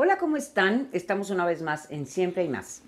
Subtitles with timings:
[0.00, 0.88] Hola, ¿cómo están?
[0.92, 2.82] Estamos una vez más en Siempre y más.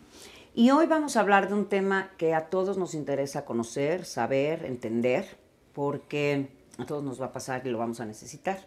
[0.55, 4.64] Y hoy vamos a hablar de un tema que a todos nos interesa conocer, saber,
[4.64, 5.26] entender,
[5.72, 6.46] porque
[6.78, 8.60] a todos nos va a pasar y lo vamos a necesitar.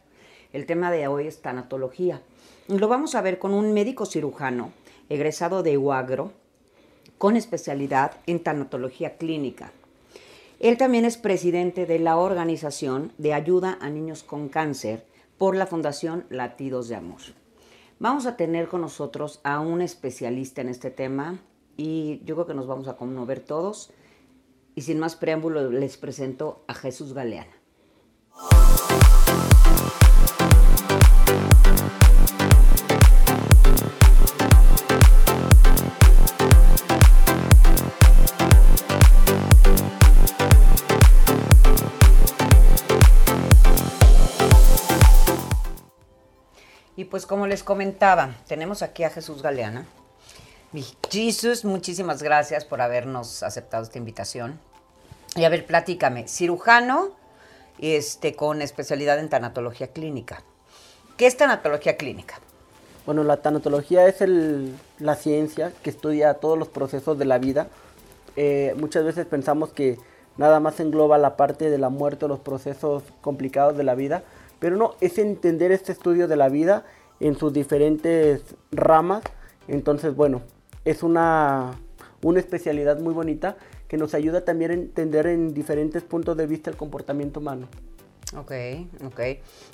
[0.52, 2.22] El tema de hoy es tanatología.
[2.68, 4.74] Lo vamos a ver con un médico cirujano
[5.08, 6.34] egresado de UAGRO
[7.18, 9.72] con especialidad en tanatología clínica.
[10.60, 15.06] Él también es presidente de la Organización de Ayuda a Niños con Cáncer
[15.38, 17.22] por la Fundación Latidos de Amor.
[18.00, 21.40] Vamos a tener con nosotros a un especialista en este tema
[21.78, 23.92] y yo creo que nos vamos a conmover todos.
[24.76, 27.54] Y sin más preámbulo, les presento a Jesús Galeana.
[47.14, 49.86] Pues como les comentaba, tenemos aquí a Jesús Galeana.
[51.12, 54.60] Jesús, muchísimas gracias por habernos aceptado esta invitación.
[55.36, 57.12] Y a ver, platícame, cirujano
[57.78, 60.42] este, con especialidad en tanatología clínica.
[61.16, 62.40] ¿Qué es tanatología clínica?
[63.06, 67.68] Bueno, la tanatología es el, la ciencia que estudia todos los procesos de la vida.
[68.36, 70.00] Eh, muchas veces pensamos que
[70.38, 74.24] nada más engloba la parte de la muerte los procesos complicados de la vida,
[74.58, 76.86] pero no, es entender este estudio de la vida
[77.20, 79.24] en sus diferentes ramas.
[79.68, 80.42] Entonces, bueno,
[80.86, 81.72] es una,
[82.22, 86.70] una especialidad muy bonita que nos ayuda también a entender en diferentes puntos de vista
[86.70, 87.68] el comportamiento humano.
[88.38, 88.52] Ok,
[89.06, 89.20] ok.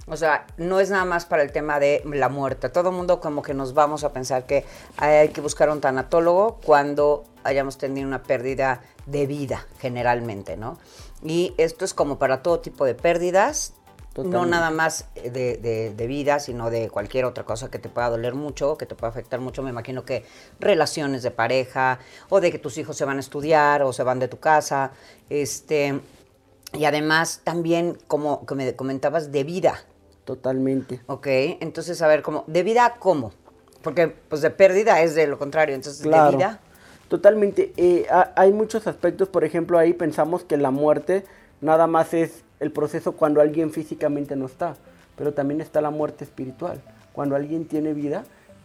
[0.08, 2.70] O sea, no es nada más para el tema de la muerte.
[2.70, 4.66] Todo el mundo como que nos vamos a pensar que
[4.98, 10.78] hay que buscar un tanatólogo cuando hayamos tenido una pérdida de vida, generalmente, ¿no?
[11.24, 13.74] Y esto es como para todo tipo de pérdidas,
[14.24, 18.36] no nada más de, de, vida, sino de cualquier otra cosa que te pueda doler
[18.36, 19.64] mucho, que te pueda afectar mucho.
[19.64, 20.26] Me imagino que
[20.60, 24.20] relaciones de pareja, o de que tus hijos se van a estudiar, o se van
[24.20, 24.92] de tu casa.
[25.30, 26.00] Este,
[26.74, 29.84] y además también, como que me comentabas, de vida.
[30.26, 31.02] Totalmente.
[31.08, 31.28] Ok,
[31.60, 33.32] entonces, a ver, como, ¿de vida cómo?
[33.82, 36.60] Porque, pues, de pérdida es de lo contrario, entonces, ¿de vida?
[37.08, 37.74] Totalmente.
[37.78, 38.06] Eh,
[38.36, 41.26] hay muchos aspectos, por ejemplo, ahí pensamos que la muerte
[41.62, 44.76] nada más es el proceso cuando alguien físicamente no está,
[45.16, 46.82] pero también está la muerte espiritual,
[47.14, 48.24] cuando alguien tiene vida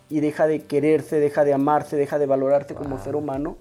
[0.09, 3.57] y deja de quererse, deja de amarse, deja de valorarse como ser humano.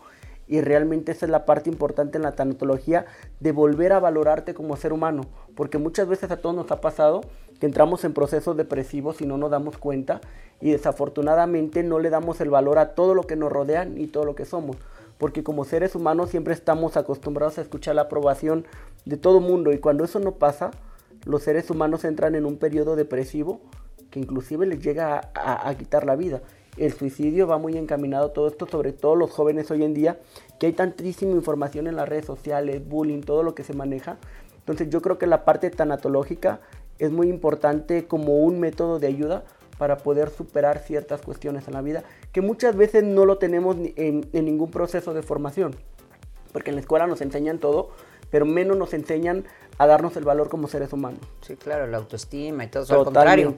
[0.46, 3.06] Y realmente esa es la parte importante en la tanatología,
[3.40, 5.24] de volver a valorarte como ser humano.
[5.56, 7.22] Porque muchas veces a todos nos ha pasado
[7.62, 10.20] que entramos en procesos depresivos y no nos damos cuenta.
[10.60, 14.26] Y desafortunadamente no le damos el valor a todo lo que nos rodean y todo
[14.26, 14.76] lo que somos
[15.18, 18.66] porque como seres humanos siempre estamos acostumbrados a escuchar la aprobación
[19.06, 20.72] de todo mundo y cuando eso no pasa,
[21.26, 23.62] los seres humanos entran en un periodo depresivo
[24.10, 26.42] que inclusive les llega a, quitar la vida.
[26.78, 30.20] El suicidio va muy encaminado todo esto, sobre todo los jóvenes hoy en día,
[30.60, 34.18] que hay tantísima información en las redes sociales, bullying, todo lo que se maneja.
[34.60, 36.62] Entonces yo creo que la parte tanatológica
[37.00, 39.44] es muy importante como un método de ayuda
[39.78, 44.30] para poder superar ciertas cuestiones en la vida que muchas veces no lo tenemos en,
[44.32, 45.76] ningún proceso de formación.
[46.52, 47.90] Porque en la escuela nos enseñan todo,
[48.34, 49.46] pero menos nos enseñan
[49.78, 51.20] a darnos el valor como seres humanos.
[51.46, 52.98] Sí, claro, la autoestima y todo eso.
[52.98, 53.56] Al contrario,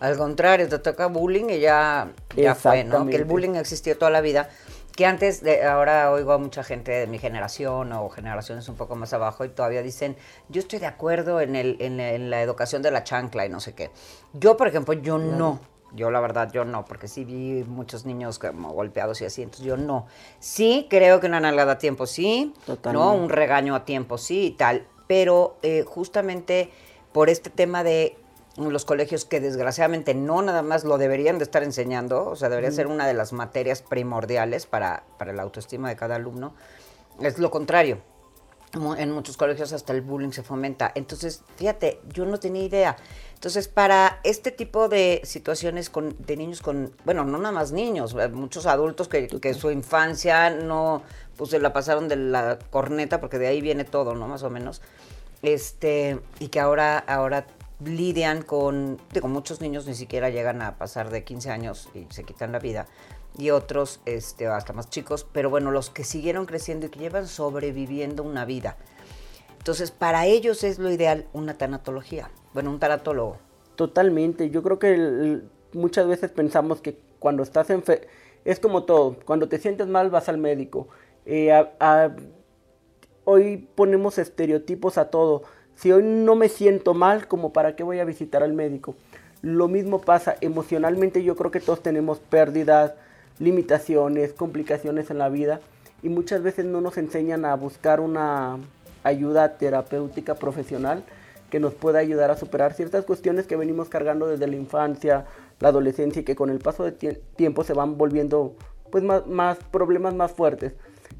[0.00, 3.06] al contrario, te toca bullying y ya, ya fue, ¿no?
[3.06, 4.50] Que el bullying existió toda la vida.
[4.94, 8.96] Que antes, de, ahora oigo a mucha gente de mi generación o generaciones un poco
[8.96, 10.14] más abajo y todavía dicen,
[10.50, 13.72] yo estoy de acuerdo en, el, en, la educación de la chancla y no sé
[13.72, 13.90] qué.
[14.34, 15.58] Yo, por ejemplo, yo no.
[15.92, 19.66] Yo la verdad, yo no, porque sí vi muchos niños como golpeados y así, entonces
[19.66, 20.06] yo no.
[20.38, 22.52] Sí, creo que una nalgada a tiempo sí,
[22.92, 23.14] ¿no?
[23.14, 26.70] Un regaño a tiempo sí y tal, pero eh, justamente
[27.12, 28.16] por este tema de
[28.56, 32.70] los colegios que desgraciadamente no nada más lo deberían de estar enseñando, o sea, debería
[32.70, 36.54] ser una de las materias primordiales para, para la autoestima de cada alumno,
[37.20, 37.98] es lo contrario.
[38.74, 40.92] En muchos colegios hasta el bullying se fomenta.
[40.94, 42.96] Entonces, fíjate, yo no tenía idea.
[43.34, 48.14] Entonces, para este tipo de situaciones con, de niños con, bueno, no nada más niños,
[48.18, 51.02] eh, muchos adultos que, que su infancia no,
[51.36, 54.28] pues se la pasaron de la corneta, porque de ahí viene todo, ¿no?
[54.28, 54.82] Más o menos.
[55.42, 57.46] Este, y que ahora, ahora
[57.84, 62.24] lidian con, digo, muchos niños ni siquiera llegan a pasar de 15 años y se
[62.24, 62.86] quitan la vida,
[63.36, 67.26] y otros este, hasta más chicos, pero bueno, los que siguieron creciendo y que llevan
[67.26, 68.76] sobreviviendo una vida.
[69.58, 72.30] Entonces, para ellos es lo ideal una tanatología.
[72.54, 73.38] Bueno, un tanatólogo.
[73.76, 74.50] Totalmente.
[74.50, 75.42] Yo creo que
[75.72, 78.06] muchas veces pensamos que cuando estás enfermo,
[78.44, 80.88] es como todo, cuando te sientes mal vas al médico.
[81.26, 81.52] Eh,
[83.24, 85.42] hoy ponemos estereotipos a todo.
[85.74, 88.94] Si hoy no me siento mal, como para qué voy a visitar al médico.
[89.42, 92.94] Lo mismo pasa emocionalmente, yo creo que todos tenemos pérdidas,
[93.38, 95.60] limitaciones, complicaciones en la vida
[96.02, 98.58] y muchas veces no nos enseñan a buscar una
[99.02, 101.04] ayuda terapéutica profesional
[101.50, 105.24] que nos pueda ayudar a superar ciertas cuestiones que venimos cargando desde la infancia,
[105.60, 106.94] la adolescencia y que con el paso del
[107.36, 108.54] tiempo se van volviendo
[108.90, 110.74] pues más, problemas más fuertes.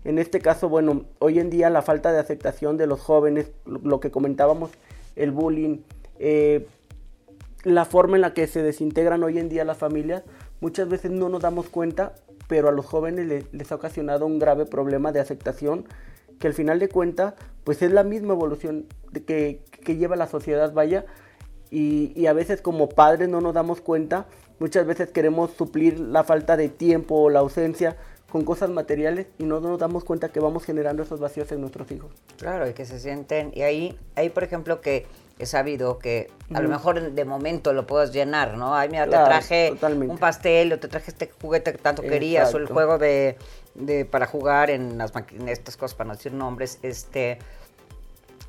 [0.04, 4.00] En este caso, bueno, hoy en día la falta de aceptación de los jóvenes, lo,
[4.00, 4.70] que comentábamos,
[5.16, 5.78] el bullying,
[6.18, 6.66] eh,
[7.64, 10.22] la forma en la que se desintegran hoy en día las familias,
[10.60, 12.14] muchas veces no nos damos cuenta,
[12.46, 15.86] pero a los jóvenes les, ha ocasionado un grave problema de aceptación
[16.38, 17.34] que al final de cuentas,
[17.64, 18.86] pues es la misma evolución
[19.26, 21.04] que, que lleva la sociedad, vaya,
[21.70, 24.26] y, y, a veces como padres no nos damos cuenta,
[24.58, 27.96] muchas veces queremos suplir la falta de tiempo o la ausencia
[28.30, 31.90] con cosas materiales y no nos damos cuenta que vamos generando esos vacíos en nuestros
[31.90, 32.10] hijos.
[32.36, 35.06] Claro, y que se sienten, y ahí, ahí por ejemplo que
[35.38, 38.74] he sabido que a lo mejor de momento lo puedes llenar, ¿no?
[38.74, 42.58] Ay, mira, te traje un pastel o te traje este juguete que tanto querías o
[42.58, 43.36] el juego de,
[43.74, 47.38] de para jugar en las máquinas, estas cosas para no decir nombres, este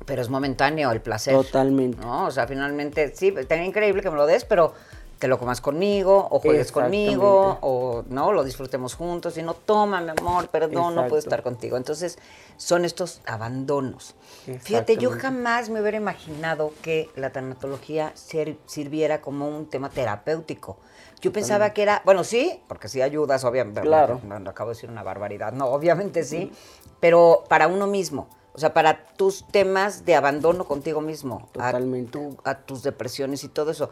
[0.06, 1.34] pero es momentáneo el placer.
[1.34, 2.00] Totalmente.
[2.00, 2.26] ¿no?
[2.26, 4.72] O sea, finalmente, sí, tenía increíble que me lo des, pero
[5.20, 10.00] te lo comas conmigo, o juegues conmigo, o no, lo disfrutemos juntos, y no, toma,
[10.00, 11.76] mi amor, perdón, no puedo estar contigo.
[11.76, 12.18] Entonces,
[12.56, 14.14] son estos abandonos.
[14.60, 20.78] Fíjate, yo jamás me hubiera imaginado que la tanatología sirviera como un tema terapéutico.
[21.20, 23.82] Yo pensaba que era, bueno, sí, porque sí ayudas, obviamente.
[23.82, 24.22] Claro.
[24.24, 25.52] No, acabo de decir una barbaridad.
[25.52, 26.50] No, obviamente sí,
[26.98, 28.26] pero para uno mismo.
[28.54, 31.48] O sea, para tus temas de abandono contigo mismo.
[31.52, 32.18] Totalmente.
[32.42, 33.90] A, a tus depresiones y todo eso.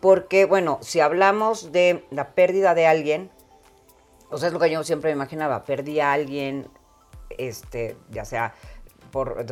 [0.00, 3.30] Porque, bueno, si hablamos de la pérdida de alguien,
[4.30, 6.68] o sea, es lo que yo siempre me imaginaba, perdí a alguien,
[7.36, 8.54] este, ya sea
[9.10, 9.44] por,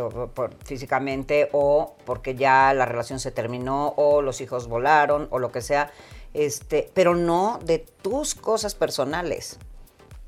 [0.65, 5.63] físicamente o porque ya la relación se terminó o los hijos volaron o lo que
[5.63, 5.91] sea,
[6.35, 9.59] este, pero no de tus cosas personales.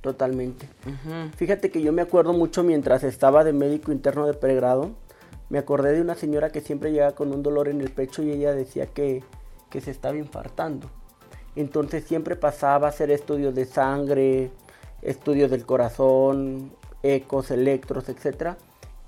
[0.01, 0.69] Totalmente.
[1.37, 4.93] Fíjate que yo me acuerdo mucho mientras estaba de médico interno de pregrado,
[5.51, 8.31] me acordé de una señora que siempre llegaba con un dolor en el pecho y
[8.31, 9.25] ella decía que
[9.71, 10.89] que se estaba infartando.
[11.57, 14.51] Entonces siempre pasaba a hacer estudios de sangre,
[15.03, 16.71] estudios del corazón,
[17.03, 18.57] ecos, electros, etc.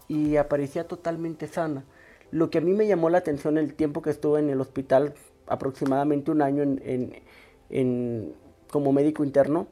[0.08, 1.84] Y aparecía totalmente sana.
[2.30, 5.14] Lo que a mí me llamó la atención el tiempo que estuve en el hospital,
[5.46, 8.34] aproximadamente un año en,
[8.70, 9.66] como médico interno,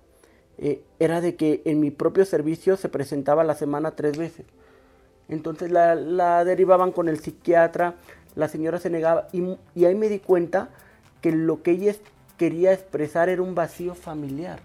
[0.58, 4.46] eh, era de que en mi propio servicio se presentaba la semana tres veces.
[5.28, 7.96] Entonces la derivaban con el psiquiatra,
[8.38, 10.68] la señora se negaba y, ahí me di cuenta
[11.20, 11.92] que lo que ella
[12.36, 14.60] quería expresar era un vacío familiar,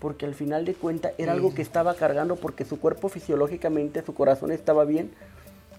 [0.00, 4.12] porque al final de cuentas era algo que estaba cargando porque su cuerpo fisiológicamente, su
[4.12, 5.12] corazón estaba bien,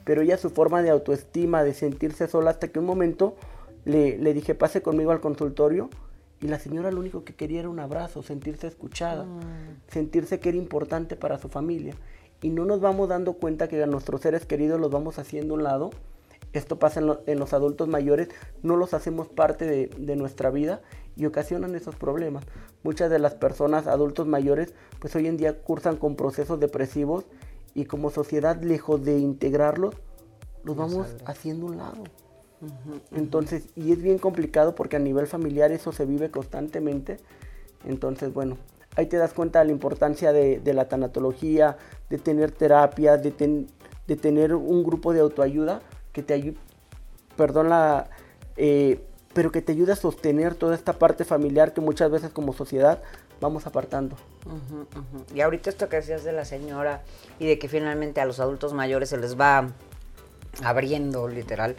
[0.05, 3.35] pero ella su forma de autoestima, de sentirse sola, hasta que un momento
[3.83, 5.89] le, le dije, pase conmigo al consultorio,
[6.39, 9.89] y la señora lo único que quería era un abrazo, sentirse escuchada, mm.
[9.89, 11.93] sentirse que era importante para su familia.
[12.41, 15.57] Y no nos vamos dando cuenta que a nuestros seres queridos los vamos haciendo a
[15.57, 15.89] un lado
[16.53, 18.29] esto pasa en, los adultos mayores,
[18.63, 20.81] no los hacemos parte de, nuestra vida
[21.15, 22.45] y ocasionan esos problemas.
[22.83, 27.25] Muchas de las personas adultos mayores, pues hoy en día cursan con procesos depresivos
[27.73, 29.95] y como sociedad, lejos de integrarlos,
[30.63, 32.03] los vamos haciendo un lado.
[33.11, 37.17] Entonces, y es bien complicado porque a nivel familiar eso se vive constantemente.
[37.85, 38.57] Entonces, bueno,
[38.95, 41.77] ahí te das cuenta de la importancia de, la tanatología,
[42.09, 43.67] de tener terapia, de,
[44.07, 45.81] de tener un grupo de autoayuda
[46.17, 46.57] que te ayude,
[47.35, 48.09] perdón la,
[48.55, 48.99] eh,
[49.35, 53.03] pero que te ayude a sostener toda esta parte familiar que muchas veces como sociedad
[53.39, 54.15] vamos apartando.
[55.35, 57.03] Y ahorita esto que decías de la señora
[57.37, 59.69] y de que finalmente a los adultos mayores se les va
[60.63, 61.75] abriendo literal,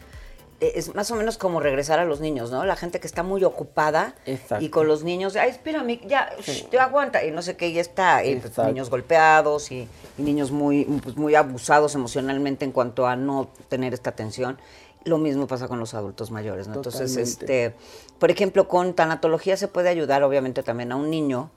[0.60, 2.64] es más o menos como regresar a los niños, ¿no?
[2.64, 4.14] La gente que está muy ocupada
[4.60, 6.30] y con los niños, ay, espérame, ya,
[6.72, 10.84] ya aguanta, y no sé qué, ya está, y pues, niños golpeados y, niños muy,
[10.84, 14.58] pues, muy abusados emocionalmente en cuanto a no tener esta atención.
[15.04, 16.74] Lo mismo pasa con los adultos mayores, ¿no?
[16.74, 17.74] Entonces, este,
[18.18, 21.50] por ejemplo, con tanatología se puede ayudar, obviamente, también a un niño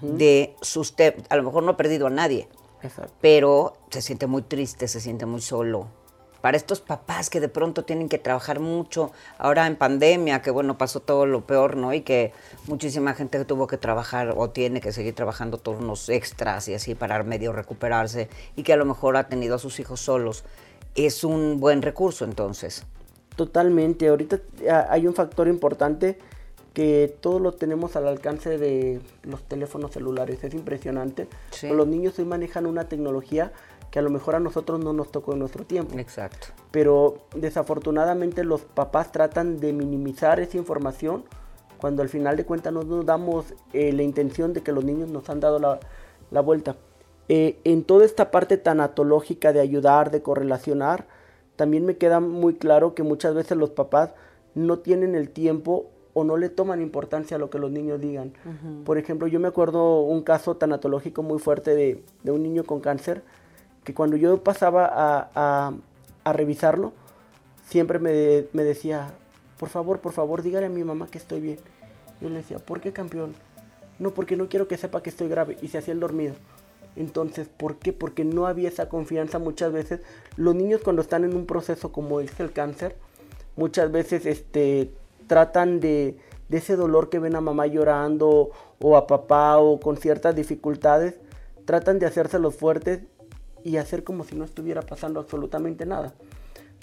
[0.00, 0.94] de sus,
[1.28, 2.48] a lo mejor no ha perdido a nadie,
[3.20, 5.88] pero se siente muy triste, se siente muy solo,
[6.44, 10.76] para estos papás que de pronto tienen que trabajar mucho, ahora en pandemia, que bueno,
[10.76, 11.94] pasó todo lo peor, ¿no?
[11.94, 12.34] Y que
[12.66, 17.22] muchísima gente tuvo que trabajar o tiene que seguir trabajando turnos extras y así para
[17.22, 20.44] medio recuperarse y que a lo mejor ha tenido a sus hijos solos.
[20.94, 22.84] Es un buen recurso entonces.
[23.36, 26.18] Totalmente, ahorita ah, hay un factor importante
[26.74, 31.28] que todo lo tenemos al alcance de los teléfonos celulares, es impresionante.
[31.62, 33.52] Los niños hoy manejan una tecnología
[33.94, 35.96] que a lo mejor a nosotros no nos tocó en nuestro tiempo.
[35.96, 36.48] Exacto.
[36.72, 41.22] Pero desafortunadamente los papás tratan de minimizar esa información
[41.78, 45.10] cuando al final de cuentas no nos damos eh, la intención de que los niños
[45.10, 46.74] nos han dado la, vuelta.
[47.28, 51.06] Eh, en toda esta parte tanatológica de ayudar, de correlacionar,
[51.54, 54.10] también me queda muy claro que muchas veces los papás
[54.56, 58.32] no tienen el tiempo o no le toman importancia a lo que los niños digan.
[58.84, 63.22] Por ejemplo, yo me acuerdo un caso tanatológico muy fuerte de, un niño con cáncer,
[63.84, 64.90] que cuando yo pasaba
[65.34, 66.92] a, revisarlo,
[67.68, 69.12] siempre me, me, decía,
[69.58, 71.58] por favor, por favor, dígale a mi mamá que estoy bien.
[72.20, 73.34] Yo le decía, ¿por qué campeón?
[73.98, 75.58] No, porque no quiero que sepa que estoy grave.
[75.60, 76.34] Y se hacía el dormido.
[76.96, 77.92] Entonces, ¿por qué?
[77.92, 80.00] Porque no había esa confianza muchas veces.
[80.36, 82.96] Los niños cuando están en un proceso como es el cáncer,
[83.56, 84.90] muchas veces este,
[85.26, 88.50] tratan de, de ese dolor que ven a mamá llorando
[88.80, 91.14] o a papá o con ciertas dificultades,
[91.64, 93.00] tratan de hacérselos fuertes
[93.64, 96.12] y hacer como si no estuviera pasando absolutamente nada.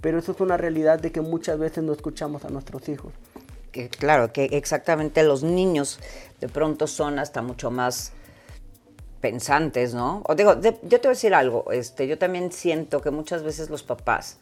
[0.01, 3.13] Pero eso es una realidad de que muchas veces no escuchamos a nuestros hijos
[3.71, 5.99] que claro, que exactamente los niños
[6.39, 8.11] de pronto son hasta mucho más
[9.21, 10.23] pensantes, ¿no?
[10.27, 13.69] O digo, yo te voy a decir algo, este, yo también siento que muchas veces
[13.69, 14.37] los papás,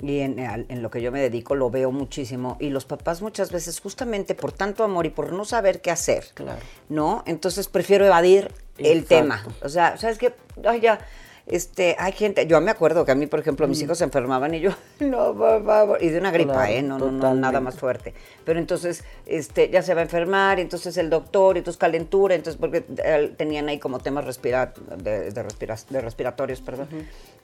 [0.00, 3.50] y en, en, lo que yo me dedico lo veo muchísimo, y los papás muchas
[3.52, 6.60] veces justamente por tanto amor y por no saber qué hacer, claro.
[6.88, 7.24] ¿no?
[7.26, 9.44] Entonces prefiero evadir el tema.
[9.62, 10.34] O sea, ¿sabes qué?
[10.64, 11.00] Ay, ya
[11.46, 13.84] este, hay gente, yo me acuerdo que a mí, por ejemplo, mis mm.
[13.84, 14.70] hijos se enfermaban y yo,
[15.00, 16.82] no, por y de una gripa, ¿eh?
[16.82, 18.14] No, no, nada más fuerte.
[18.44, 22.34] Pero entonces, este, ya se va a enfermar, y entonces el doctor, y entonces calentura,
[22.34, 26.88] entonces, porque eh, tenían ahí como temas de, de, respiratorios, perdón.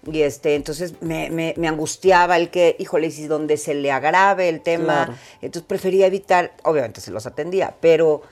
[0.06, 4.60] Y este, entonces me, me, angustiaba el que, híjole, si donde se le agrave el
[4.60, 8.22] tema, entonces prefería evitar, obviamente se los atendía, pero,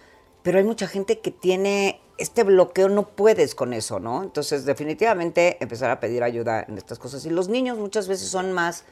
[0.43, 4.23] pero hay mucha gente que tiene este bloqueo no puedes con eso, ¿no?
[4.23, 7.25] Entonces, definitivamente empezar a pedir ayuda en estas cosas.
[7.27, 8.85] Y los niños muchas veces son más,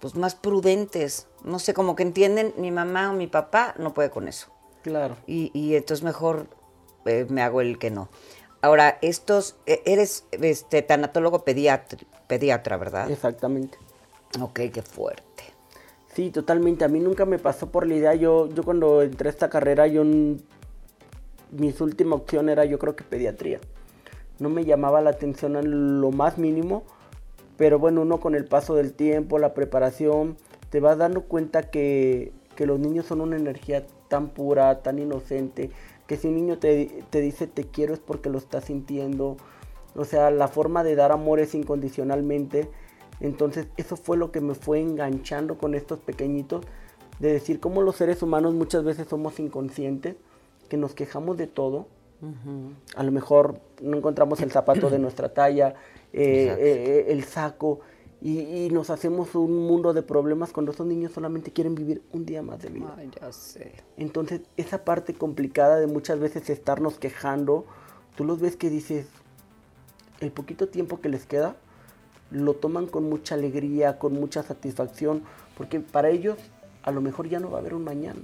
[0.00, 1.26] pues más prudentes.
[1.44, 4.48] No sé, como que entienden, mi mamá o mi papá no puede con eso.
[4.82, 5.16] Claro.
[5.26, 6.46] Y, entonces mejor
[7.06, 8.08] eh, me hago el que no.
[8.60, 13.10] Ahora, estos, e, eres este tanatólogo pediatra, pediatra, ¿verdad?
[13.10, 13.78] Exactamente.
[14.40, 15.44] Ok, qué fuerte.
[16.14, 16.84] Sí, totalmente.
[16.84, 18.14] A mí nunca me pasó por la idea.
[18.14, 20.04] Yo, yo cuando entré a esta carrera, yo
[21.52, 23.60] mi última opción era yo creo que pediatría.
[24.38, 26.82] No me llamaba la atención en lo más mínimo,
[27.56, 30.36] pero bueno, uno con el paso del tiempo, la preparación,
[30.70, 35.72] te vas dando cuenta que, los niños son una energía tan pura, tan inocente,
[36.06, 39.36] que si un niño te, te dice te quiero es porque lo está sintiendo.
[39.96, 42.70] O sea, la forma de dar amor es incondicionalmente.
[43.18, 46.64] Entonces eso fue lo que me fue enganchando con estos pequeñitos,
[47.18, 50.14] de decir cómo los seres humanos muchas veces somos inconscientes
[50.72, 51.86] que nos quejamos de todo.
[52.96, 55.74] A lo mejor no encontramos el zapato de nuestra talla,
[56.14, 57.80] eh, eh, eh, el saco,
[58.22, 62.40] y, nos hacemos un mundo de problemas cuando esos niños solamente quieren vivir un día
[62.40, 62.96] más de vida.
[63.98, 67.66] Entonces, esa parte complicada de muchas veces estarnos quejando,
[68.16, 69.08] tú los ves que dices,
[70.20, 71.54] el poquito tiempo que les queda,
[72.30, 75.22] lo toman con mucha alegría, con mucha satisfacción,
[75.54, 76.38] porque para ellos
[76.82, 78.22] a lo mejor ya no va a haber un mañana.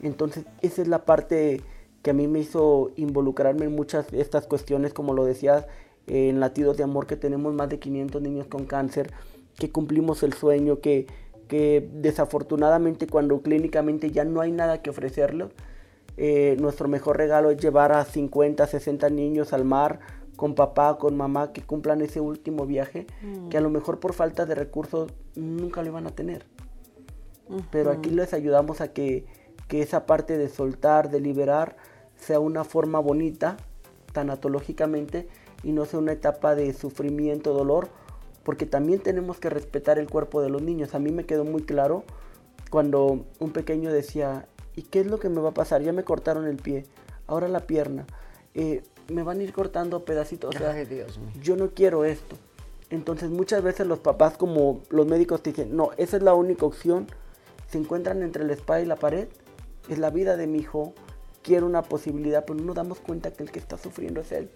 [0.00, 1.60] Entonces, esa es la parte
[2.02, 5.66] que a mí me hizo involucrarme en muchas de estas cuestiones, como lo decías,
[6.06, 9.12] en Latidos de Amor, que tenemos más de 500 niños con cáncer,
[9.56, 11.06] que cumplimos el sueño, que,
[11.48, 15.48] que desafortunadamente cuando clínicamente ya no hay nada que ofrecerles,
[16.16, 20.00] eh, nuestro mejor regalo es llevar a 50, 60 niños al mar
[20.36, 23.06] con papá, con mamá, que cumplan ese último viaje,
[23.50, 26.44] que a lo mejor por falta de recursos nunca lo van a tener.
[27.70, 29.26] Pero aquí les ayudamos a que
[29.68, 31.76] que esa parte de soltar, de liberar,
[32.16, 33.56] sea una forma bonita,
[34.12, 35.28] tanatológicamente,
[35.62, 37.88] y no sea una etapa de sufrimiento, dolor,
[38.42, 40.94] porque también tenemos que respetar el cuerpo de los niños.
[40.94, 42.04] A mí me quedó muy claro
[42.70, 45.82] cuando un pequeño decía, ¿y qué es lo que me va a pasar?
[45.82, 46.86] Ya me cortaron el pie,
[47.26, 48.06] ahora la pierna,
[48.54, 48.82] eh,
[49.12, 50.54] me van a ir cortando pedacitos.
[50.54, 50.74] O sea,
[51.42, 52.36] yo no quiero esto.
[52.90, 56.64] Entonces muchas veces los papás como los médicos te dicen, no, esa es la única
[56.64, 57.06] opción.
[57.68, 59.28] Se encuentran entre la espada y la pared
[59.88, 60.94] es la vida de mi hijo,
[61.42, 64.50] quiero una posibilidad, pero no nos damos cuenta que el que está sufriendo es él.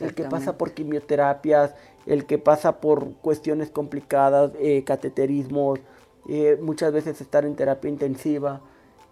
[0.00, 1.74] El que pasa por quimioterapias,
[2.06, 5.80] el que pasa por cuestiones complicadas, eh, cateterismos,
[6.28, 8.60] eh, muchas veces estar en terapia intensiva.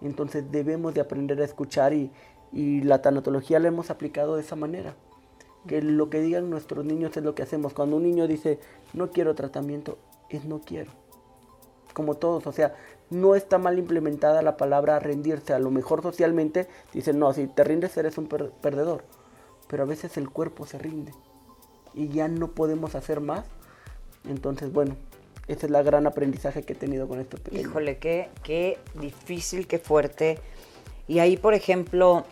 [0.02, 2.11] Entonces debemos de aprender a escuchar y,
[2.52, 4.94] y la tanatología la hemos aplicado de esa manera.
[5.66, 7.75] Que lo que digan nuestros niños es lo que hacemos.
[7.75, 8.59] Cuando un niño dice,
[8.92, 10.92] no quiero tratamiento, es no quiero.
[11.94, 12.75] Como todos, o sea,
[13.10, 15.52] no está mal implementada la palabra rendirse.
[15.52, 19.04] A lo mejor socialmente dicen, no, si te rindes eres un perdedor.
[19.68, 21.12] Pero a veces el cuerpo se rinde
[21.94, 23.44] y ya no podemos hacer más.
[24.28, 24.96] Entonces, bueno,
[25.50, 27.36] Ese es la gran aprendizaje que he tenido con esto.
[27.50, 30.38] Híjole, qué, qué difícil, qué fuerte.
[31.08, 32.24] Y ahí, por ejemplo,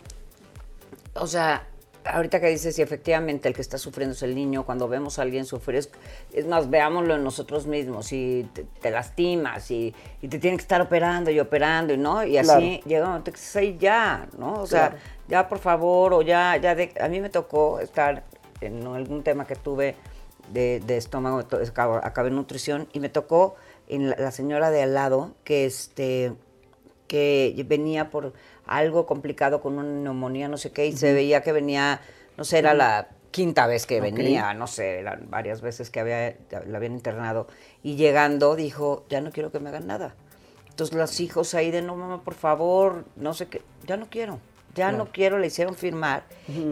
[1.15, 1.67] o sea,
[2.05, 5.23] ahorita que dices, si efectivamente el que está sufriendo es el niño, cuando vemos a
[5.23, 5.87] alguien sufrir,
[6.33, 8.47] es, más, veámoslo en nosotros mismos, si
[8.81, 12.23] te, lastimas y, te tienen que estar operando y operando, y ¿no?
[12.23, 14.61] Y así llega un momento que ahí ya, ¿no?
[14.61, 14.95] O sea,
[15.27, 18.23] ya por favor, o ya, ya, de, a mí me tocó estar
[18.61, 19.95] en algún tema que tuve
[20.51, 21.45] de, estómago,
[22.03, 23.55] acabé en nutrición, y me tocó
[23.87, 26.33] en la, señora de al lado que, este,
[27.07, 28.33] que venía por
[28.69, 32.01] algo complicado con una neumonía, no sé qué, y se veía que venía,
[32.37, 36.35] no sé, era la quinta vez que venía, no sé, eran varias veces que había,
[36.67, 37.47] la habían internado,
[37.81, 40.13] y llegando dijo, ya no quiero que me hagan nada.
[40.69, 44.39] Entonces los hijos ahí de, no mamá, por favor, no sé qué, ya no quiero,
[44.75, 46.23] ya no quiero, le hicieron firmar,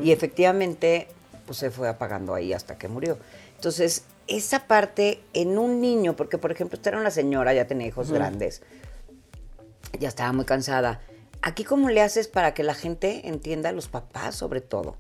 [0.04, 1.08] y efectivamente,
[1.48, 3.18] pues se fue apagando ahí hasta que murió.
[3.56, 7.88] Entonces, esa parte en un niño, porque por ejemplo, esta era una señora, ya tenía
[7.88, 8.62] hijos grandes,
[10.00, 11.02] ya estaba muy cansada,
[11.42, 14.98] Aquí cómo le haces para que la gente entienda, los papás sobre todo,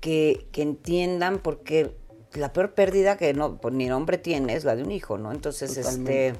[0.00, 1.94] que, entiendan porque
[2.34, 5.32] la peor pérdida que no, pues, ni nombre tiene es la de un hijo, ¿no?
[5.32, 6.34] Entonces, este,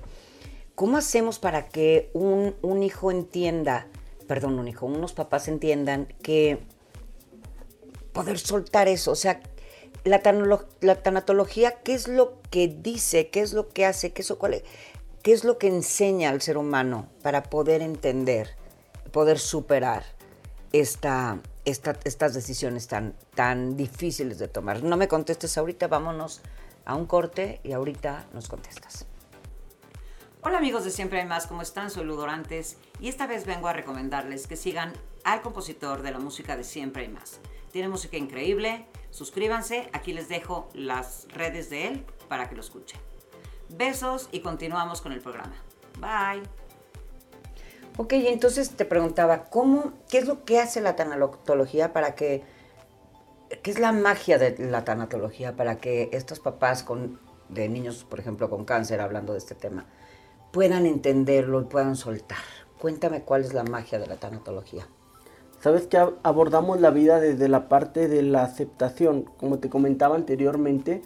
[0.75, 3.89] ¿cómo hacemos para que un, un, hijo entienda,
[4.27, 6.59] perdón, un hijo, unos papás entiendan que
[8.13, 9.41] poder soltar eso, o sea,
[10.05, 10.21] la,
[10.81, 13.29] la tanatología, ¿qué es lo que dice?
[13.29, 14.13] ¿Qué es lo que hace?
[14.13, 14.63] ¿Qué, eso, cuál
[15.23, 18.57] ¿Qué es lo que enseña al ser humano para poder entender
[19.09, 20.05] poder superar
[20.73, 24.83] esta, estas decisiones tan, tan difíciles de tomar.
[24.83, 26.43] No me contestes ahorita, vámonos
[26.85, 29.07] a un corte y ahorita nos contestas.
[30.41, 31.91] Hola amigos de Siempre hay más, ¿cómo están?
[31.91, 34.93] Soy Ludorantes y esta vez vengo a recomendarles que sigan
[35.25, 37.41] al compositor de la música de Siempre hay más.
[37.73, 43.01] Tiene música increíble, suscríbanse, aquí les dejo las redes de él para que lo escuchen.
[43.69, 45.55] Besos y continuamos con el programa.
[45.99, 46.68] Bye.
[48.01, 52.45] Ok, entonces te preguntaba, ¿cómo, qué es lo que hace la tanatología para que,
[53.61, 57.19] qué es la magia de la tanatología para que estos papás con,
[57.49, 59.85] de niños, por ejemplo, con cáncer, hablando de este tema,
[60.53, 62.39] puedan entenderlo y puedan soltar?
[62.79, 64.87] Cuéntame cuál es la magia de la tanatología.
[65.61, 69.25] Sabes que abordamos la vida desde la parte de la aceptación.
[69.25, 71.03] Como te comentaba anteriormente,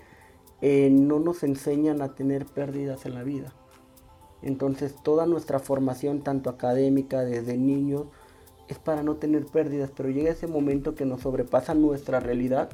[0.61, 3.55] eh, no nos enseñan a tener pérdidas en la vida.
[4.43, 8.07] Entonces toda nuestra formación, tanto académica desde niños,
[8.69, 12.71] es para no tener pérdidas, pero llega ese momento que nos sobrepasa nuestra realidad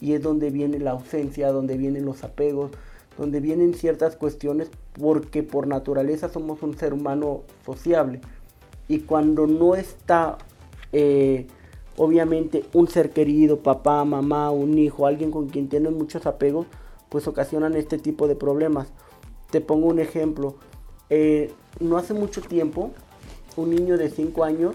[0.00, 2.70] y es donde viene la ausencia, donde vienen los apegos,
[3.16, 8.20] donde vienen ciertas cuestiones porque por naturaleza somos un ser humano sociable.
[8.88, 10.36] Y cuando no está,
[10.92, 11.46] eh,
[11.96, 16.66] obviamente, un ser querido, papá, mamá, un hijo, alguien con quien tienen muchos apegos,
[17.08, 18.88] pues ocasionan este tipo de problemas.
[19.50, 20.56] Te pongo un ejemplo.
[21.10, 22.92] Eh, no hace mucho tiempo,
[23.56, 24.74] un niño de 5 años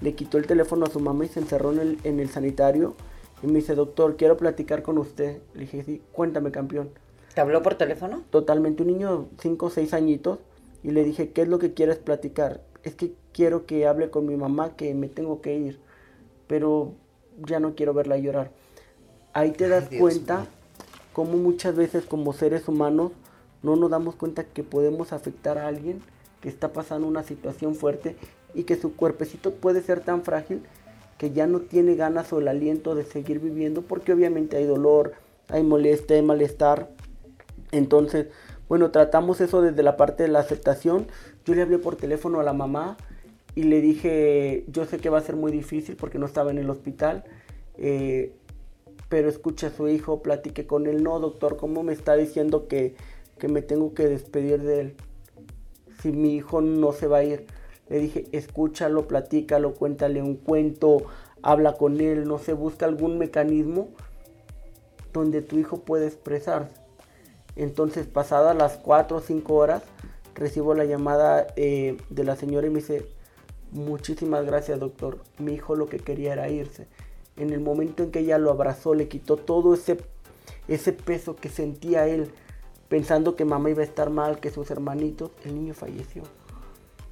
[0.00, 2.94] le quitó el teléfono a su mamá y se encerró en el, sanitario.
[3.42, 5.40] Y me dice, doctor, quiero platicar con usted.
[5.54, 6.90] Le dije, sí, cuéntame, campeón.
[7.34, 8.22] ¿Te habló por teléfono?
[8.30, 10.38] Totalmente, un niño de 5 o 6 añitos.
[10.82, 12.62] Y le dije, ¿qué es lo que quieres platicar?
[12.82, 15.78] Es que quiero que hable con mi mamá, que me tengo que ir.
[16.46, 16.94] Pero
[17.46, 18.50] ya no quiero verla llorar.
[19.32, 20.46] Ahí te das cuenta
[21.12, 23.12] cómo muchas veces como seres humanos
[23.62, 26.00] no nos damos cuenta que podemos afectar a alguien
[26.40, 28.16] que está pasando una situación fuerte
[28.54, 30.62] y que su cuerpecito puede ser tan frágil
[31.18, 35.12] que ya no tiene ganas o el aliento de seguir viviendo porque obviamente hay dolor,
[35.48, 36.88] hay molestia, hay malestar.
[37.72, 38.28] Entonces,
[38.68, 41.06] bueno, tratamos eso desde la parte de la aceptación.
[41.44, 42.96] Yo le hablé por teléfono a la mamá
[43.54, 46.58] y le dije, yo sé que va a ser muy difícil porque no estaba en
[46.58, 47.24] el hospital,
[47.76, 48.32] eh,
[49.08, 51.02] pero escucha a su hijo, platique con él.
[51.02, 52.94] No, doctor, ¿cómo me está diciendo que
[53.40, 54.96] que me tengo que despedir de él.
[56.00, 57.46] Si mi hijo no se va a ir,
[57.88, 60.98] le dije, escúchalo, platícalo, cuéntale un cuento,
[61.42, 63.88] habla con él, no se busca algún mecanismo
[65.12, 66.70] donde tu hijo pueda expresarse.
[67.56, 69.82] Entonces, pasadas las 4 o 5 horas,
[70.34, 73.06] recibo la llamada eh, de la señora y me dice,
[73.72, 76.86] muchísimas gracias doctor, mi hijo lo que quería era irse.
[77.36, 79.98] En el momento en que ella lo abrazó, le quitó todo ese,
[80.68, 82.30] ese peso que sentía él
[82.90, 86.24] pensando que mamá iba a estar mal, que sus hermanitos, el niño falleció.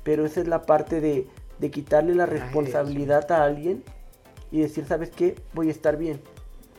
[0.02, 1.28] Pero esa es la parte de,
[1.70, 3.84] quitarle la responsabilidad a alguien
[4.50, 5.36] y decir, ¿sabes qué?
[5.54, 6.20] Voy a estar bien.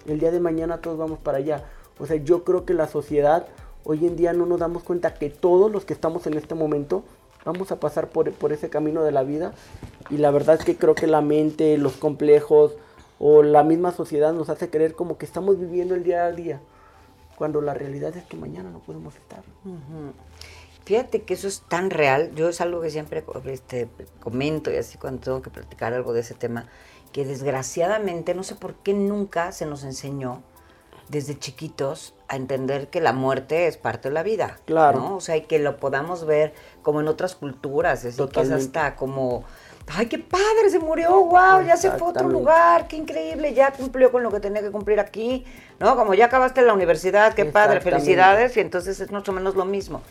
[0.05, 1.63] El día de mañana todos vamos para allá.
[1.97, 3.47] O sea, yo creo que la sociedad
[3.85, 7.03] hoy en día no nos damos cuenta que todos los que estamos en este momento
[7.45, 9.53] vamos a pasar por, por ese camino de la vida.
[10.09, 12.75] Y la verdad es que creo que la mente, los complejos
[13.17, 16.59] o la misma sociedad nos hace creer como que estamos viviendo el día a día
[17.39, 19.41] cuando la realidad es que mañana no podemos estar.
[20.84, 22.32] Fíjate que eso es tan real.
[22.36, 23.88] Yo es algo que siempre este,
[24.19, 26.67] comento y así cuando tengo que platicar algo de ese tema,
[27.13, 30.43] que desgraciadamente no sé por qué nunca se nos enseñó
[31.08, 34.60] desde chiquitos a entender que la muerte es parte de la vida.
[34.65, 34.99] Claro.
[34.99, 35.15] ¿no?
[35.15, 38.95] O sea, y que lo podamos ver como en otras culturas, es que es hasta
[38.95, 39.45] como,
[39.91, 43.71] ay, qué padre, se murió, wow, ya se fue a otro lugar, qué increíble, ya
[43.71, 45.45] cumplió con lo que tenía que cumplir aquí,
[45.80, 45.95] ¿no?
[45.95, 49.65] Como ya acabaste la universidad, qué padre, felicidades, y entonces es más o menos lo
[49.65, 50.02] mismo.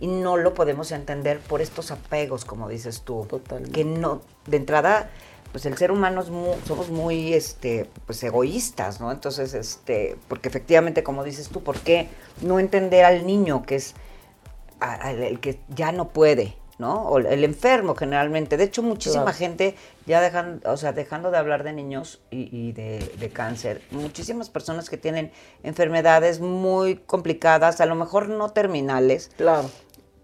[0.00, 3.26] Y no lo podemos entender por estos apegos, como dices tú.
[3.28, 3.72] Totalmente.
[3.72, 5.08] Que no, de entrada,
[5.52, 6.26] pues el ser humano es
[6.66, 9.12] somos muy este pues egoístas, ¿no?
[9.12, 12.08] Entonces, este, porque efectivamente, como dices tú, ¿por qué
[12.42, 13.94] no entender al niño que es
[15.06, 17.02] el que ya no puede, ¿no?
[17.02, 18.56] O el enfermo generalmente.
[18.56, 19.74] De hecho, muchísima gente
[20.06, 24.90] ya dejan, o sea, dejando de hablar de niños y, de, de, cáncer, muchísimas personas
[24.90, 25.32] que tienen
[25.62, 29.30] enfermedades muy complicadas, a lo mejor no terminales.
[29.36, 29.70] Claro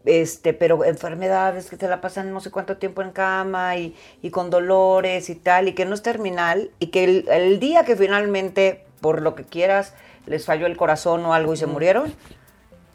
[0.04, 3.94] este, pero enfermedades que se la pasan no sé cuánto tiempo en cama y,
[4.30, 8.84] con dolores y tal, y que no es terminal, y que el, día que finalmente,
[9.00, 9.94] por lo que quieras,
[10.26, 12.14] les falló el corazón o algo y se murieron,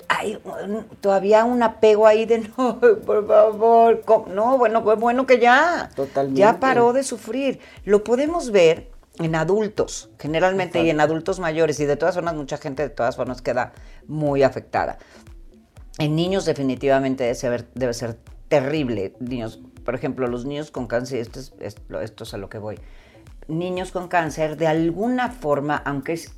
[0.08, 0.40] hay
[1.02, 6.40] todavía un apego ahí de no, por favor, no, bueno, pues bueno que ya, Totalmente.
[6.40, 7.60] ya paró de sufrir.
[7.84, 12.58] Lo podemos ver en adultos, generalmente, y en adultos mayores, y de todas formas, mucha
[12.58, 13.74] gente de todas formas queda
[14.08, 14.98] muy afectada.
[15.98, 18.18] En niños definitivamente debe ser, debe ser
[18.50, 19.14] terrible.
[19.20, 22.80] Niños, por ejemplo, los niños con cáncer, esto es, esto es a lo que voy.
[23.48, 26.34] Niños con cáncer, de alguna forma, aunque es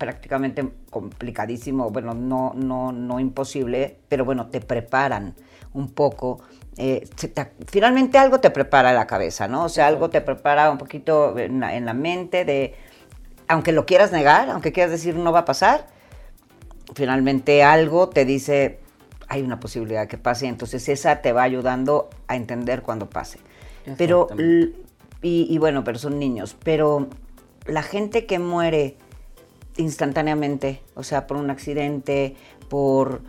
[0.00, 5.34] prácticamente complicadísimo, bueno, no, no, no imposible, pero bueno, te preparan
[5.74, 6.40] un poco.
[6.78, 7.06] Eh,
[7.68, 9.64] finalmente algo te prepara la cabeza, ¿no?
[9.64, 12.74] O sea, algo te prepara un poquito en la, en la mente de,
[13.46, 15.86] aunque lo quieras negar, aunque quieras decir no va a pasar,
[16.94, 18.80] finalmente algo te dice,
[19.28, 23.38] hay una posibilidad que pase, entonces esa te va ayudando a entender cuando pase.
[23.98, 24.28] Pero,
[25.20, 27.08] y, bueno, pero son niños, pero
[27.66, 28.96] la gente que muere
[29.80, 32.36] instantáneamente, o sea, por un accidente,
[32.68, 33.22] por...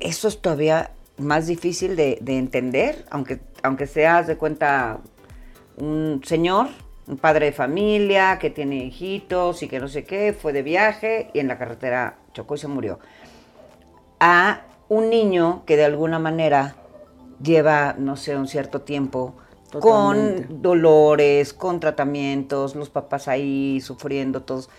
[0.00, 5.00] Eso es todavía más difícil de, entender, aunque, aunque seas de cuenta
[5.76, 6.68] un señor,
[7.06, 11.30] un padre de familia que tiene hijitos y que no sé qué, fue de viaje
[11.34, 13.00] y en la carretera chocó y se murió,
[14.20, 16.76] a un niño que de alguna manera
[17.42, 19.34] lleva, no sé, un cierto tiempo
[19.80, 24.70] con dolores, con tratamientos, los papás ahí sufriendo todos.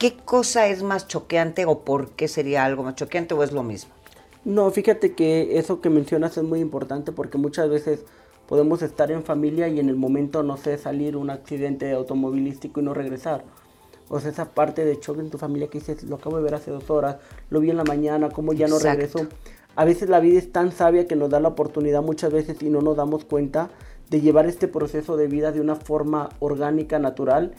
[0.00, 3.62] ¿Qué cosa es más choqueante o por qué sería algo más choqueante o es lo
[3.62, 3.92] mismo?
[4.46, 8.06] No, fíjate que eso que mencionas es muy importante porque muchas veces
[8.48, 12.82] podemos estar en familia y en el momento, no sé, salir un accidente automovilístico y
[12.84, 13.44] no regresar.
[14.08, 16.54] O sea, esa parte de choque en tu familia que dices, lo acabo de ver
[16.54, 17.16] hace dos horas,
[17.50, 19.26] lo vi en la mañana, cómo ya no regresó.
[19.76, 22.70] A veces la vida es tan sabia que nos da la oportunidad muchas veces y
[22.70, 23.68] no nos damos cuenta
[24.08, 27.54] de llevar este proceso de vida de una forma orgánica, natural.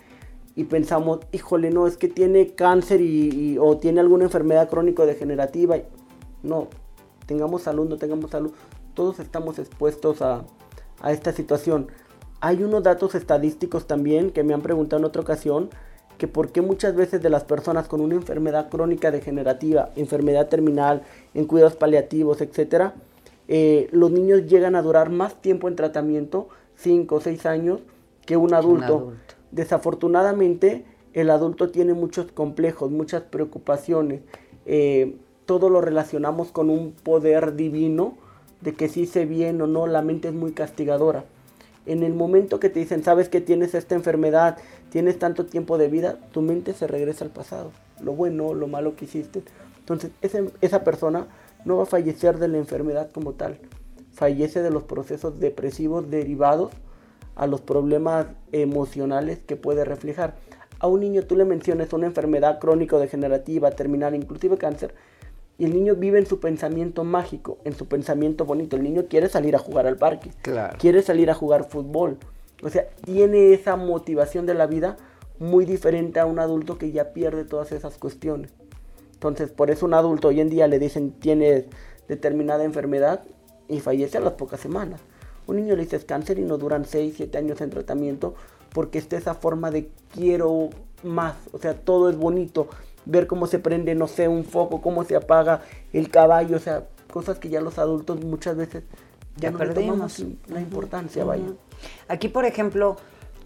[0.55, 5.77] Y pensamos, híjole, no, es que tiene cáncer y, o tiene alguna enfermedad crónico-degenerativa.
[6.43, 6.67] No,
[7.25, 8.51] tengamos salud, no tengamos salud.
[8.93, 10.43] Todos estamos expuestos a,
[11.01, 11.87] a esta situación.
[12.41, 15.69] Hay unos datos estadísticos también que me han preguntado en otra ocasión
[16.17, 21.01] que por qué muchas veces de las personas con una enfermedad crónica degenerativa, enfermedad terminal,
[21.33, 22.93] en cuidados paliativos, etcétera,
[23.47, 27.79] eh, los niños llegan a durar más tiempo en tratamiento, 5 o 6 años,
[28.25, 29.13] que un adulto.
[29.51, 34.21] Desafortunadamente, el adulto tiene muchos complejos, muchas preocupaciones.
[34.65, 38.17] Eh, todo lo relacionamos con un poder divino
[38.61, 41.25] de que si hice bien o no, la mente es muy castigadora
[41.85, 44.57] en el momento que te dicen, sabes que tienes esta enfermedad,
[44.89, 48.95] tienes tanto tiempo de vida, tu mente se regresa al pasado, lo bueno, lo malo
[48.95, 49.43] que hiciste.
[49.79, 50.11] Entonces,
[50.61, 51.27] esa persona
[51.65, 53.59] no va a fallecer de la enfermedad como tal,
[54.13, 56.71] fallece de los procesos depresivos derivados
[57.35, 60.35] a los problemas emocionales que puede reflejar.
[60.79, 64.95] A un niño tú le mencionas una enfermedad crónico-degenerativa, terminal, inclusive cáncer,
[65.57, 68.77] y el niño vive en su pensamiento mágico, en su pensamiento bonito.
[68.77, 70.31] El niño quiere salir a jugar al parque,
[70.79, 72.17] quiere salir a jugar fútbol.
[72.63, 74.97] O sea, tiene esa motivación de la vida
[75.37, 78.53] muy diferente a un adulto que ya pierde todas esas cuestiones.
[79.13, 81.67] Entonces, por eso un adulto hoy en día le dicen tiene
[82.07, 83.23] determinada enfermedad
[83.67, 85.01] y fallece a las pocas semanas.
[85.51, 88.35] Un niño le dices cáncer y no duran 6, 7 años en tratamiento
[88.73, 90.69] porque está esa forma de quiero
[91.03, 91.35] más.
[91.51, 92.69] O sea, todo es bonito
[93.03, 95.61] ver cómo se prende, no sé, un foco, cómo se apaga
[95.91, 98.83] el caballo, o sea, cosas que ya los adultos muchas veces
[99.35, 101.43] ya, no perdemos la importancia, vaya.
[102.07, 102.95] Aquí, por ejemplo,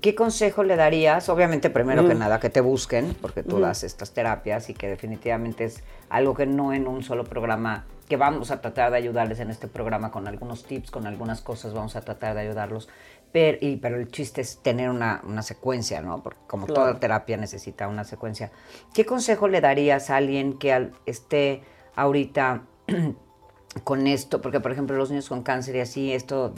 [0.01, 1.29] ¿Qué consejo le darías?
[1.29, 5.65] Obviamente, primero que nada, que te busquen, porque tú das estas terapias y que definitivamente
[5.65, 9.49] es algo que no en un solo programa, que vamos a tratar de ayudarles en
[9.49, 12.88] este programa con algunos tips, con algunas cosas, vamos a tratar de ayudarlos.
[13.31, 16.21] Pero, y, pero el chiste es tener una, secuencia, ¿no?
[16.23, 18.51] Porque como toda terapia necesita una secuencia.
[18.93, 21.63] ¿Qué consejo le darías a alguien que esté
[21.95, 22.62] ahorita
[23.84, 24.41] con esto?
[24.41, 26.53] Porque, por ejemplo, los niños con cáncer y así, esto,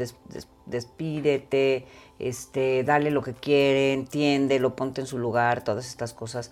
[0.67, 1.87] despídete,
[2.19, 6.51] este, dale lo que quiere, entiende, lo ponte en su lugar, todas estas cosas.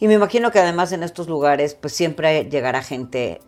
[0.00, 3.40] Y me imagino que además en estos lugares, pues siempre llegará gente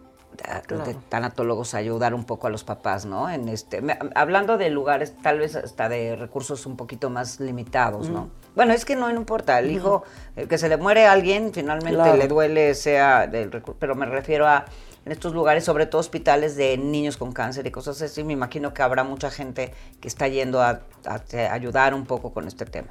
[0.68, 3.28] de tanatólogos a ayudar un poco a los papás, ¿no?
[3.28, 3.82] En este,
[4.14, 8.30] hablando de lugares tal vez hasta de recursos un poquito más limitados, ¿no?
[8.54, 10.02] Bueno, es que no, importa, el hijo,
[10.36, 14.06] eh, que se le muere a alguien, finalmente le duele, sea del recurso, pero me
[14.06, 14.64] refiero a
[15.04, 18.74] en estos lugares, sobre todo hospitales de niños con cáncer y cosas así, me imagino
[18.74, 20.82] que habrá mucha gente que está yendo a,
[21.50, 22.88] ayudar un poco con este tema.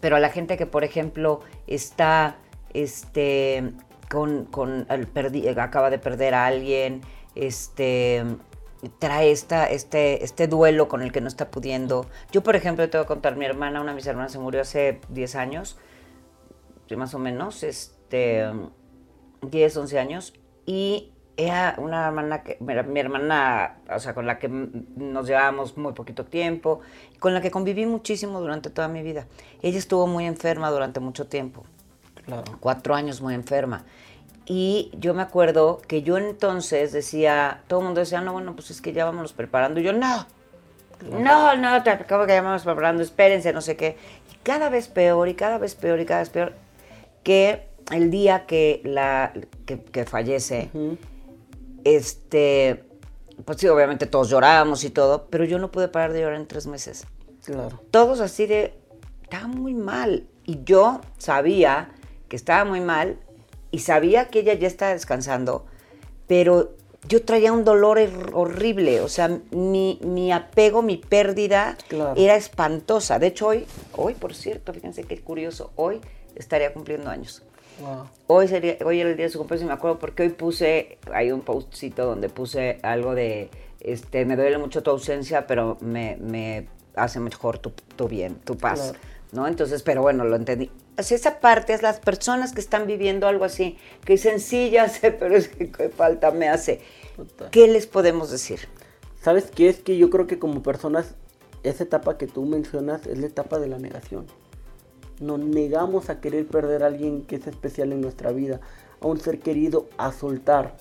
[0.00, 2.36] Pero a la gente que, por ejemplo, está
[2.72, 3.72] este,
[4.10, 7.00] con, con el acaba de perder a alguien,
[7.34, 8.24] este,
[8.98, 12.06] trae esta, este, este duelo con el que no está pudiendo.
[12.30, 14.60] Yo, por ejemplo, te voy a contar, mi hermana, una de mis hermanas se murió
[14.60, 15.78] hace 10 años,
[16.96, 18.44] más o menos, este,
[19.42, 20.34] 10, 11 años,
[20.66, 25.92] y era una hermana que, mi hermana, o sea, con la que nos llevábamos muy
[25.92, 26.80] poquito tiempo,
[27.18, 29.26] con la que conviví muchísimo durante toda mi vida.
[29.62, 31.64] Ella estuvo muy enferma durante mucho tiempo.
[32.24, 32.44] Claro.
[32.60, 33.84] Cuatro años muy enferma.
[34.46, 38.70] Y yo me acuerdo que yo entonces decía, todo el mundo decía, no, bueno, pues
[38.70, 39.80] es que ya vámonos preparando.
[39.80, 40.26] Y yo, no,
[41.02, 43.96] no, no, te acabo que ya vamos preparando, espérense, no sé qué.
[44.32, 46.54] Y cada vez peor, y cada vez peor, y cada vez peor,
[47.22, 49.32] que el día que, la,
[49.64, 50.70] que, fallece,
[51.84, 52.84] este,
[53.44, 56.46] pues sí, obviamente todos llorábamos y todo, pero yo no pude parar de llorar en
[56.46, 57.06] tres meses.
[57.44, 57.80] Claro.
[57.90, 58.74] Todos así de,
[59.22, 60.26] estaba muy mal.
[60.44, 61.90] Y yo sabía
[62.28, 63.18] que estaba muy mal
[63.70, 65.66] y sabía que ella ya estaba descansando,
[66.26, 66.76] pero
[67.08, 67.98] yo traía un dolor
[68.32, 71.76] horrible, o sea, mi, mi apego, mi pérdida
[72.16, 73.18] era espantosa.
[73.18, 76.00] De hecho, hoy, hoy, por cierto, fíjense qué curioso, hoy
[76.34, 77.42] estaría cumpliendo años.
[78.26, 80.98] Hoy, sería, hoy era el día de su cumpleaños y me acuerdo porque hoy puse,
[81.12, 86.16] hay un postcito donde puse algo de, este, me duele mucho tu ausencia, pero me,
[86.16, 88.94] me hace mejor tu, tu, bien, tu paz,
[89.32, 89.46] ¿no?
[89.46, 90.70] Entonces, pero bueno, lo entendí.
[90.96, 95.10] esa parte es las personas que están viviendo algo así, que dicen, sí, ya sé,
[95.18, 96.80] pero es que qué falta me hace.
[97.50, 98.60] ¿Qué les podemos decir?
[99.20, 99.68] ¿Sabes qué?
[99.68, 101.14] Es que yo creo que como personas,
[101.62, 104.26] esa etapa que tú mencionas es la etapa de la negación
[105.20, 108.60] nos negamos a querer perder a alguien que es especial en nuestra vida,
[109.00, 110.76] a un ser querido, a soltar.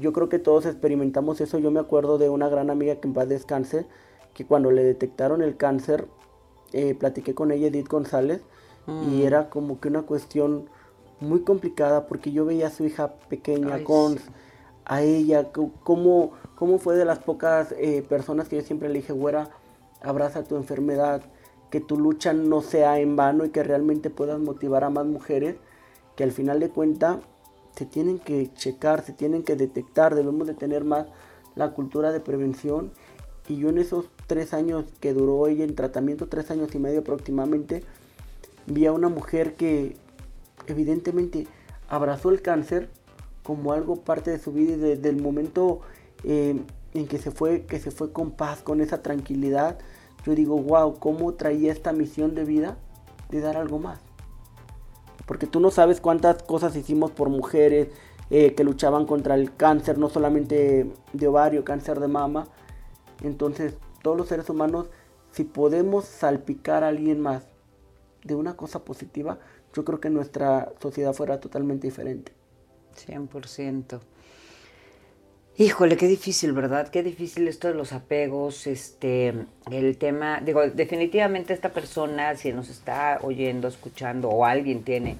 [0.00, 1.58] Yo creo que todos experimentamos eso.
[1.58, 3.86] Yo me acuerdo de una gran amiga que en paz descanse,
[4.34, 6.06] que cuando le detectaron el cáncer,
[6.72, 8.42] eh, platiqué con ella, Edith González,
[8.86, 9.22] y mm.
[9.22, 10.68] era como que una cuestión
[11.20, 14.18] muy complicada porque yo veía a su hija pequeña con
[14.84, 15.50] a ella,
[15.82, 19.50] cómo, cómo fue de las pocas eh, personas que yo siempre le dije, güera,
[20.00, 21.22] abraza tu enfermedad,
[21.70, 25.56] que tu lucha no sea en vano y que realmente puedas motivar a más mujeres
[26.16, 27.18] que al final de cuentas
[27.76, 31.06] se tienen que checar, se tienen que detectar, debemos de tener más
[31.54, 32.90] la cultura de prevención.
[33.48, 37.00] Y yo en esos tres años que duró ella en tratamiento, tres años y medio
[37.00, 37.84] aproximadamente,
[38.66, 39.96] vi a una mujer que
[40.66, 41.46] evidentemente
[41.88, 42.88] abrazó el cáncer
[43.42, 45.80] como algo parte de su vida y desde el momento
[46.24, 46.60] eh,
[46.94, 49.78] en que se fue, que se fue con paz, con esa tranquilidad,
[50.26, 52.76] yo digo, wow, ¿cómo traía esta misión de vida
[53.30, 54.00] de dar algo más?
[55.24, 57.90] Porque tú no sabes cuántas cosas hicimos por mujeres
[58.30, 62.48] eh, que luchaban contra el cáncer, no solamente de ovario, cáncer de mama.
[63.22, 64.90] Entonces, todos los seres humanos,
[65.30, 67.46] si podemos salpicar a alguien más
[68.24, 69.38] de una cosa positiva,
[69.74, 72.32] yo creo que nuestra sociedad fuera totalmente diferente.
[72.96, 74.00] 100%.
[75.58, 76.88] Híjole, qué difícil, ¿verdad?
[76.88, 79.32] Qué difícil esto de los apegos, este,
[79.70, 85.16] el tema, digo, definitivamente esta persona, si nos está oyendo, escuchando, o alguien tiene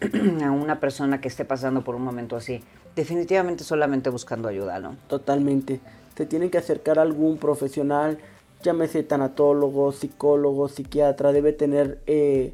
[0.44, 2.62] a una persona que esté pasando por un momento así,
[2.94, 4.98] definitivamente solamente buscando ayuda, ¿no?
[5.06, 5.80] Totalmente.
[6.18, 8.18] Se tiene que acercar a algún profesional,
[8.62, 12.52] llámese tanatólogo, psicólogo, psiquiatra, debe tener eh,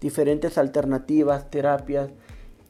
[0.00, 2.10] diferentes alternativas, terapias,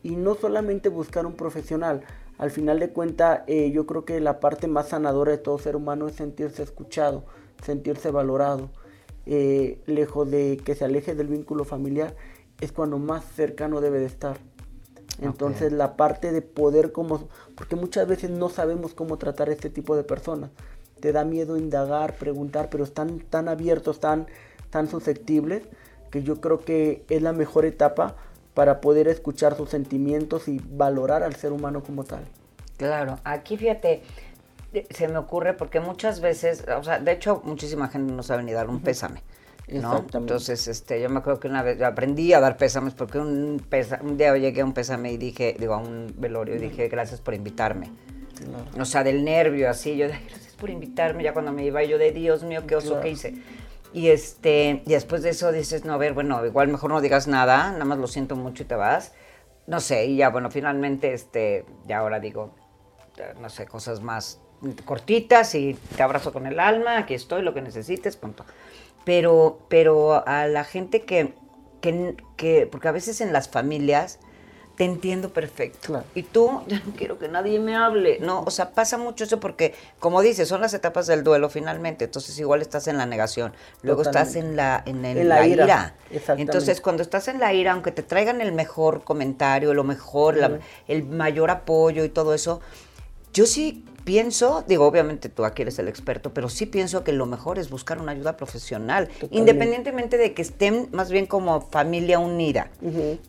[0.03, 2.03] y no solamente buscar un profesional,
[2.39, 5.77] al final de cuentas, eh, yo creo que la parte más sanadora de todo ser
[5.77, 7.25] humano es sentirse escuchado,
[7.63, 8.71] sentirse valorado.
[9.29, 12.15] Eh, lejos de que se aleje del vínculo familiar,
[12.61, 14.39] es cuando más cercano debe de estar.
[15.21, 19.71] Entonces la parte de poder como, porque muchas veces no sabemos cómo tratar a este
[19.71, 20.51] tipo de personas.
[21.01, 24.27] Te da miedo indagar, preguntar, pero están tan abiertos, tan,
[24.71, 25.63] tan susceptibles
[26.11, 28.17] que yo creo que es la mejor etapa
[28.57, 32.25] para poder escuchar sus sentimientos y valorar al ser humano como tal.
[32.79, 34.03] Claro, aquí fíjate,
[34.89, 38.53] se me ocurre porque muchas veces, o sea, de hecho muchísima gente no sabe ni
[38.53, 39.23] dar un pésame.
[39.69, 40.07] ¿no?
[40.15, 43.63] Entonces, este, yo me acuerdo que una vez aprendí a dar pésames porque un,
[44.01, 47.21] un día llegué a un pésame y dije, digo, a un velorio y dije, gracias
[47.21, 47.91] por invitarme.
[48.81, 51.99] O sea, del nervio, así, yo dije, gracias por invitarme, ya cuando me iba yo
[51.99, 53.35] de Dios mío, qué oso que hice.
[53.93, 57.27] Y este, y después de eso dices, no, a ver, bueno, igual mejor no digas
[57.29, 59.13] nada, nada más lo siento mucho y te vas.
[59.67, 62.55] No sé, y ya, bueno, finalmente, este, ya ahora digo,
[63.41, 64.41] no sé, cosas más
[64.85, 68.45] cortitas y te abrazo con el alma, aquí estoy, lo que necesites, punto.
[69.05, 71.35] Pero, pero a la gente que,
[71.81, 74.19] que, que porque a veces en las familias
[74.77, 76.05] te entiendo perfecto.
[76.15, 78.19] Y tú, ya no quiero que nadie me hable.
[78.21, 82.05] No, o sea, pasa mucho eso porque, como dices, son las etapas del duelo finalmente.
[82.05, 83.55] Entonces, igual estás en la negación.
[83.83, 85.95] Luego estás en la, en, la, ira.
[86.37, 91.05] Entonces, cuando estás en la ira, aunque te traigan el mejor comentario, lo mejor, el
[91.05, 92.61] mayor apoyo y todo eso,
[93.33, 97.27] yo sí pienso, digo, obviamente tú aquí eres el experto, pero sí pienso que lo
[97.27, 102.71] mejor es buscar una ayuda profesional, independientemente de que estén más bien como familia unida.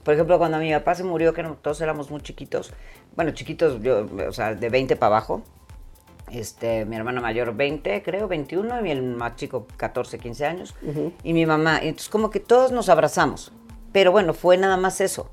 [0.03, 2.71] Por ejemplo, cuando mi papá se murió, que todos éramos muy chiquitos,
[3.15, 5.41] bueno, chiquitos, yo, o sea, de 20 para abajo,
[6.31, 10.75] este, mi hermano mayor 20, creo, 21, y el más chico 14, 15 años,
[11.23, 13.51] y mi mamá, entonces como que todos nos abrazamos,
[13.91, 15.27] pero bueno, fue nada más eso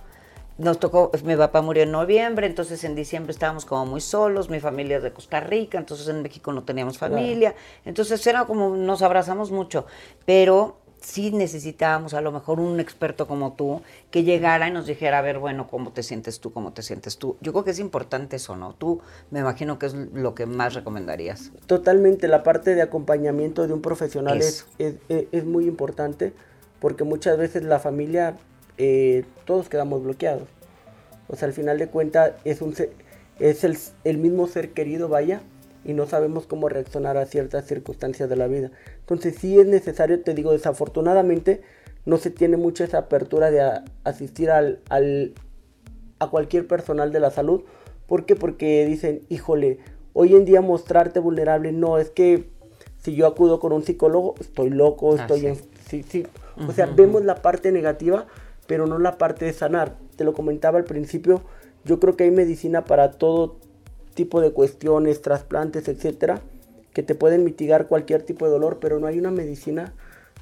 [0.58, 4.60] nos tocó, mi papá murió en noviembre, entonces en diciembre estábamos como muy solos, mi
[4.60, 9.02] familia es de Costa Rica, entonces en México no teníamos familia, entonces era como, nos
[9.02, 9.86] abrazamos mucho,
[10.24, 15.18] pero sí necesitábamos a lo mejor un experto como tú que llegara y nos dijera,
[15.18, 16.52] a ver, bueno, ¿cómo te sientes tú?
[16.52, 17.36] ¿Cómo te sientes tú?
[17.40, 18.74] Yo creo que es importante eso, ¿no?
[18.74, 21.50] Tú me imagino que es lo que más recomendarías.
[21.66, 26.32] Totalmente, la parte de acompañamiento de un profesional es, es muy importante
[26.80, 28.36] porque muchas veces la familia
[28.78, 30.48] eh, todos quedamos bloqueados.
[31.28, 32.74] O sea, al final de cuentas es, un,
[33.38, 35.42] es el, el, mismo ser querido, vaya,
[35.84, 38.70] y no sabemos cómo reaccionar a ciertas circunstancias de la vida.
[39.00, 41.62] Entonces sí es necesario, te digo, desafortunadamente
[42.04, 45.34] no se tiene mucha esa apertura de asistir al, al,
[46.18, 47.62] a cualquier personal de la salud.
[48.06, 48.36] ¿Por qué?
[48.36, 49.78] Porque dicen, híjole,
[50.12, 52.50] hoy en día mostrarte vulnerable, no, es que
[52.98, 55.56] si yo acudo con un psicólogo, estoy loco, estoy en...
[55.88, 56.26] Sí, sí.
[56.66, 58.26] O sea, vemos la parte negativa,
[58.66, 59.96] pero no la parte de sanar.
[60.16, 61.42] Te lo comentaba al principio,
[61.84, 63.56] yo creo que hay medicina para todo
[64.14, 66.40] tipo de cuestiones, trasplantes, etcétera,
[66.92, 69.92] que te pueden mitigar cualquier tipo de dolor, pero no hay una medicina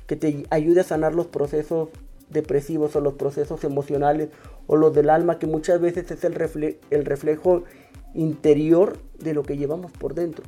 [0.06, 1.88] que te ayude a sanar los procesos
[2.30, 4.28] depresivos o los procesos emocionales
[4.66, 7.64] o los del alma, que muchas veces es el, reflejo
[8.14, 10.44] interior de lo que llevamos por dentro.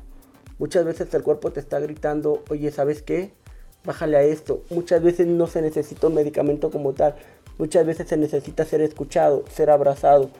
[0.59, 3.33] Muchas veces el cuerpo te está gritando, oye, ¿sabes qué?
[3.85, 4.63] Bájale a esto.
[4.71, 7.17] Muchas veces no se necesita un medicamento como tal,
[7.59, 10.31] Muchas veces se necesita ser escuchado, ser abrazado,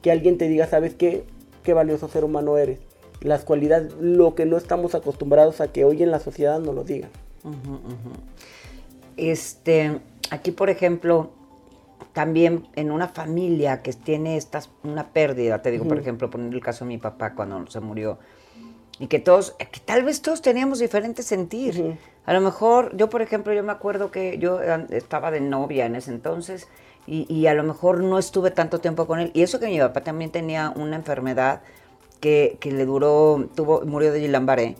[0.00, 1.24] que alguien te diga, ¿sabes qué?
[1.62, 2.80] Qué valioso ser humano eres.
[3.20, 6.82] Las cualidades, lo que no estamos acostumbrados a que hoy en la sociedad nos lo
[6.82, 7.10] digan.
[9.16, 11.30] Este, aquí por ejemplo,
[12.12, 16.62] también en una familia que tiene estas, una pérdida, te digo, por ejemplo, poniendo el
[16.62, 18.18] caso de mi papá cuando se murió,
[18.98, 21.98] y que todos, que tal vez todos teníamos diferentes sentir.
[22.24, 25.96] A lo mejor, yo por ejemplo, yo me acuerdo que yo estaba de novia en
[25.96, 26.68] ese entonces
[27.06, 29.32] y, a lo mejor no estuve tanto tiempo con él.
[29.34, 31.62] Y eso que mi papá también tenía una enfermedad
[32.20, 34.76] que, que le duró, tuvo, murió de Guillain-Barré.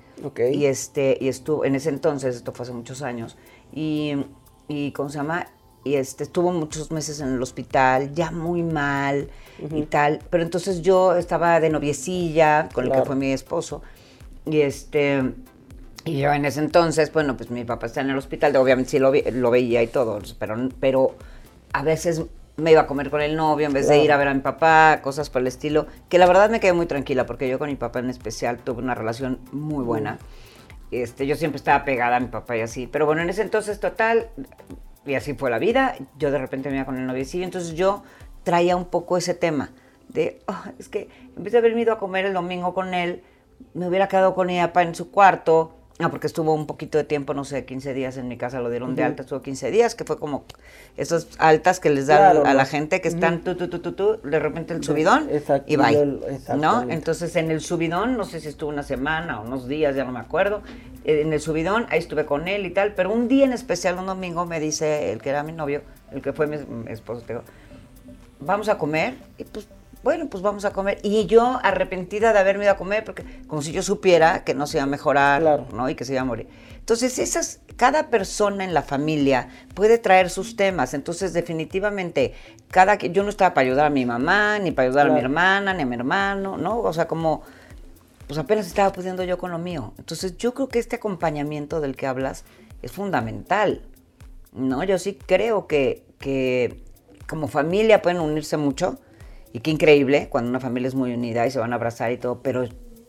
[0.52, 3.36] Y, este, y estuvo, en ese entonces, esto fue hace muchos años,
[3.72, 4.14] y,
[4.68, 5.48] y ¿cómo se llama?
[5.82, 9.28] Y este, estuvo muchos meses en el hospital, ya muy mal
[9.58, 10.20] y tal.
[10.30, 13.82] Pero entonces yo estaba de noviecilla con el que fue mi esposo.
[14.46, 15.34] Y este
[16.04, 18.98] y yo en ese entonces, bueno, pues mi papá está en el hospital, obviamente sí
[18.98, 21.16] lo, lo veía y todo, pero, pero
[21.72, 22.22] a veces
[22.56, 24.40] me iba a comer con el novio en vez de ir a ver a mi
[24.40, 27.68] papá, cosas por el estilo, que la verdad me quedé muy tranquila porque yo con
[27.68, 30.18] mi papá en especial tuve una relación muy buena.
[30.90, 33.80] Este, yo siempre estaba pegada a mi papá y así, pero bueno, en ese entonces
[33.80, 34.28] total,
[35.06, 37.74] y así fue la vida, yo de repente me iba con el novio y entonces
[37.74, 38.02] yo
[38.42, 39.70] traía un poco ese tema
[40.08, 43.22] de, oh, es que en vez de haberme ido a comer el domingo con él,
[43.72, 47.32] me hubiera quedado con ella en su cuarto, Ah, porque estuvo un poquito de tiempo,
[47.32, 50.04] no sé, 15 días en mi casa, lo dieron de alta, estuvo 15 días, que
[50.04, 50.44] fue como
[50.96, 54.18] esas altas que les dan a la gente que están tú, tú, tú, tú, tú,
[54.24, 55.28] de repente el subidón
[55.66, 56.18] y bye.
[56.56, 56.82] ¿No?
[56.90, 60.12] Entonces en el subidón, no sé si estuvo una semana o unos días, ya no
[60.12, 60.62] me acuerdo,
[61.04, 63.98] eh, en el subidón, ahí estuve con él y tal, pero un día en especial,
[63.98, 66.56] un domingo, me dice el que era mi novio, el que fue mi,
[66.90, 67.44] esposo, te digo,
[68.40, 69.68] vamos a comer, y pues
[70.02, 70.98] bueno, pues vamos a comer.
[71.02, 74.66] Y yo arrepentida de haberme ido a comer, porque como si yo supiera que no
[74.66, 75.88] se iba a mejorar, ¿no?
[75.88, 76.48] Y que se iba a morir.
[76.78, 80.94] Entonces, esas, cada persona en la familia puede traer sus temas.
[80.94, 82.34] Entonces, definitivamente,
[82.68, 85.72] cada yo no estaba para ayudar a mi mamá, ni para ayudar a mi hermana,
[85.72, 86.80] ni a mi hermano, ¿no?
[86.80, 87.42] O sea, como,
[88.26, 89.94] pues apenas estaba pudiendo yo con lo mío.
[89.98, 92.44] Entonces, yo creo que este acompañamiento del que hablas
[92.82, 93.82] es fundamental,
[94.52, 94.82] ¿no?
[94.82, 96.82] Yo sí creo que, que
[97.28, 98.98] como familia pueden unirse mucho
[99.52, 102.16] y qué increíble cuando una familia es muy unida y se van a abrazar y
[102.16, 102.64] todo, pero,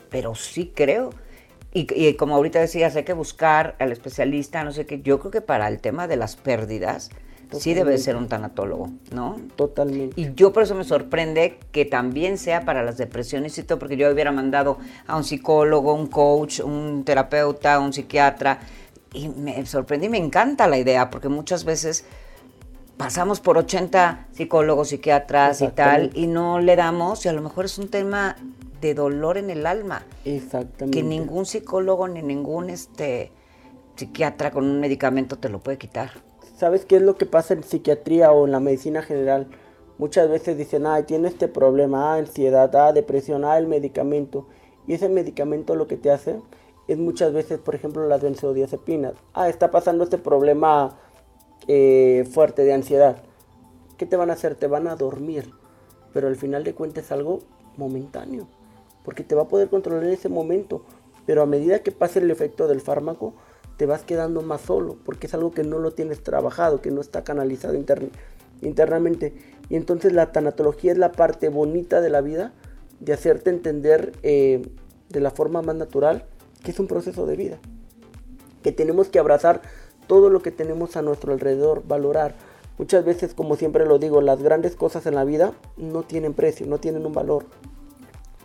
[0.10, 1.12] pero sí creo.
[1.76, 5.02] Y, como ahorita decías, hay que buscar al especialista, no sé qué.
[5.02, 7.10] Yo creo que para el tema de las pérdidas,
[7.52, 9.38] sí debe ser un tanatólogo, ¿no?
[9.56, 10.22] Totalmente.
[10.22, 13.98] Y yo por eso me sorprende que también sea para las depresiones y todo, porque
[13.98, 14.78] yo hubiera mandado
[15.08, 18.60] a un psicólogo, un coach, un terapeuta, un psiquiatra.
[19.12, 22.06] Y me sorprende y me encanta la idea, porque muchas veces
[23.04, 27.66] pasamos por 80 psicólogos, psiquiatras y tal, y no le damos, y a lo mejor
[27.66, 28.38] es un tema
[28.80, 30.06] de dolor en el alma.
[30.24, 30.98] Exactamente.
[30.98, 33.34] Que ningún psicólogo ni ningún este
[33.98, 36.12] psiquiatra con un medicamento te lo puede quitar.
[36.56, 39.48] ¿Sabes qué es lo que pasa en psiquiatría o en la medicina general?
[39.98, 44.48] Muchas veces dicen, ay, tiene este problema, ah, ansiedad, ah, depresión, ah, el medicamento.
[44.88, 46.40] Y ese medicamento lo que te hace
[46.88, 49.16] es muchas veces, por ejemplo, las benzodiazepinas.
[49.34, 50.98] Ah, está pasando este problema
[51.68, 53.24] eh, fuerte de ansiedad.
[53.98, 54.56] ¿Qué te van a hacer?
[54.56, 55.52] Te van a dormir.
[56.14, 57.40] Pero al final de cuentas es algo
[57.78, 58.48] momentáneo.
[59.04, 60.84] Porque te va a poder controlar en ese momento.
[61.26, 63.34] Pero a medida que pase el efecto del fármaco,
[63.78, 64.98] te vas quedando más solo.
[65.04, 67.76] Porque es algo que no lo tienes trabajado, que no está canalizado
[68.62, 69.34] internamente.
[69.70, 72.54] Y entonces la tanatología es la parte bonita de la vida,
[73.00, 74.68] de hacerte entender eh,
[75.10, 76.26] de la forma más natural
[76.64, 77.60] que es un proceso de vida.
[78.64, 79.62] Que tenemos que abrazar
[80.08, 82.36] todo lo que tenemos a nuestro alrededor, valorar.
[82.78, 86.66] Muchas veces, como siempre lo digo, las grandes cosas en la vida no tienen precio,
[86.66, 87.46] no tienen un valor.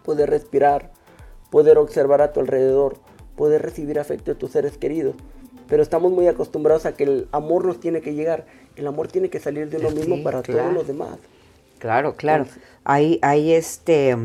[0.05, 0.93] Poder respirar,
[1.51, 2.97] poder observar a tu alrededor,
[3.37, 5.15] poder recibir afecto de tus seres queridos.
[5.69, 8.47] Pero estamos muy acostumbrados a que el amor nos tiene que llegar.
[8.77, 11.19] El amor tiene que salir de uno mismo para todos los demás.
[11.79, 12.47] Claro, claro.
[12.85, 14.17] Ahí, ahí este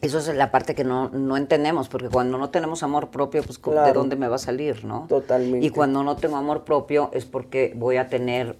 [0.00, 3.60] eso es la parte que no, no, entendemos, porque cuando no tenemos amor propio, pues
[3.60, 5.06] ¿de dónde me va a salir, no?
[5.08, 5.66] Totalmente.
[5.66, 8.56] Y cuando no tengo amor propio es porque voy a tener,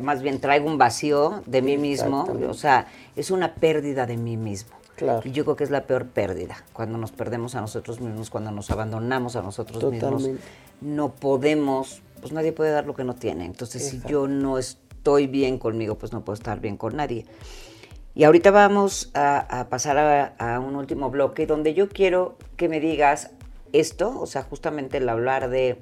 [0.00, 4.36] más bien traigo un vacío de mí mismo, o sea, es una pérdida de mí
[4.36, 4.76] mismo.
[4.96, 5.22] Claro.
[5.24, 8.50] Y yo creo que es la peor pérdida, cuando nos perdemos a nosotros mismos, cuando
[8.50, 10.28] nos abandonamos a nosotros mismos.
[10.82, 13.46] No podemos, pues nadie puede dar lo que no tiene.
[13.46, 17.24] Entonces, si yo no estoy bien conmigo, pues no puedo estar bien con nadie.
[18.14, 23.30] Y ahorita vamos a, pasar a, un último bloque donde yo quiero que me digas
[23.72, 25.80] esto, o sea, justamente el hablar de,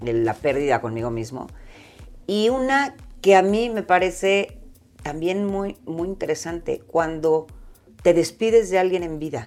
[0.00, 1.46] la pérdida conmigo mismo.
[2.26, 4.58] Y una que a mí me parece
[5.02, 7.46] también muy, muy interesante, cuando
[8.02, 9.46] te despides de alguien en vida.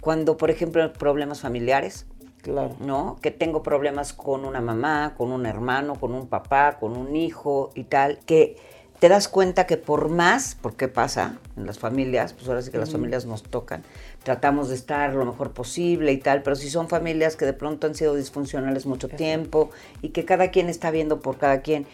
[0.00, 2.06] Cuando, por ejemplo, problemas familiares,
[2.42, 2.76] Claro.
[2.78, 3.16] ¿No?
[3.22, 7.70] Que tengo problemas con una mamá, con un hermano, con un papá, con un hijo
[7.74, 8.56] y tal, que
[9.00, 12.78] te das cuenta que por más, porque pasa en las familias, pues ahora sí que
[12.78, 13.82] las familias nos tocan,
[14.22, 17.86] tratamos de estar lo mejor posible y tal, pero si son familias que de pronto
[17.86, 19.70] han sido disfuncionales mucho tiempo
[20.00, 21.86] y que cada quien está viendo por cada quien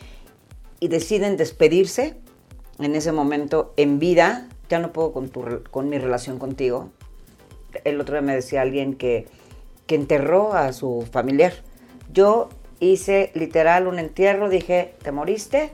[0.78, 2.16] y deciden despedirse
[2.78, 6.90] en ese momento en vida, ya no puedo con, tu, con mi relación contigo.
[7.84, 9.26] El otro día me decía alguien que,
[9.86, 11.53] que enterró a su familiar.
[12.12, 12.48] Yo
[12.78, 15.72] hice literal un entierro, dije, ¿te moriste?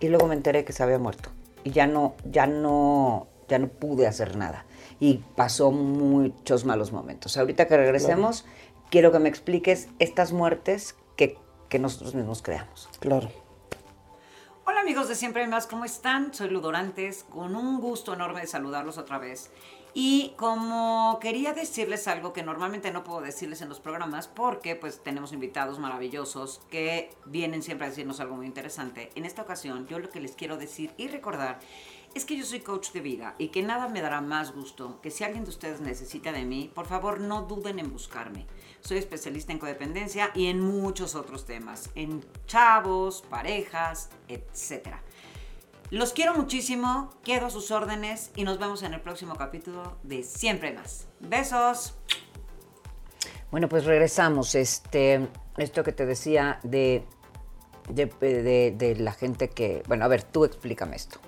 [0.00, 1.30] Y luego me enteré que se había muerto
[1.64, 4.64] y ya no, ya no, ya no pude hacer nada
[5.00, 7.36] y pasó muchos malos momentos.
[7.36, 8.44] Ahorita que regresemos,
[8.90, 11.38] quiero que me expliques estas muertes que,
[11.68, 12.88] que nosotros mismos creamos.
[13.00, 13.28] Claro.
[14.64, 16.34] Hola amigos de Siempre hay más, ¿cómo están?
[16.34, 19.50] Soy Ludorantes, con un gusto enorme de saludarlos otra vez.
[20.00, 25.02] Y como quería decirles algo que normalmente no puedo decirles en los programas porque pues
[25.02, 29.10] tenemos invitados maravillosos que vienen siempre a decirnos algo muy interesante.
[29.16, 31.58] En esta ocasión yo lo que les quiero decir y recordar
[32.14, 35.10] es que yo soy coach de vida y que nada me dará más gusto que
[35.10, 38.46] si alguien de ustedes necesita de mí, por favor no duden en buscarme.
[38.78, 45.02] Soy especialista en codependencia y en muchos otros temas, en chavos, parejas, etcétera.
[45.90, 50.22] Los quiero muchísimo, quedo a sus órdenes y nos vemos en el próximo capítulo de
[50.22, 51.06] Siempre Más.
[51.18, 51.94] Besos.
[53.50, 54.54] Bueno, pues regresamos.
[54.54, 55.26] Este,
[55.56, 57.04] esto que te decía de,
[57.88, 59.82] de, de, la gente que...
[59.88, 61.20] Bueno, a ver, tú explícame esto.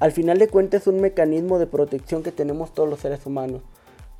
[0.00, 3.62] Al final de cuentas es un mecanismo de protección que tenemos todos los seres humanos.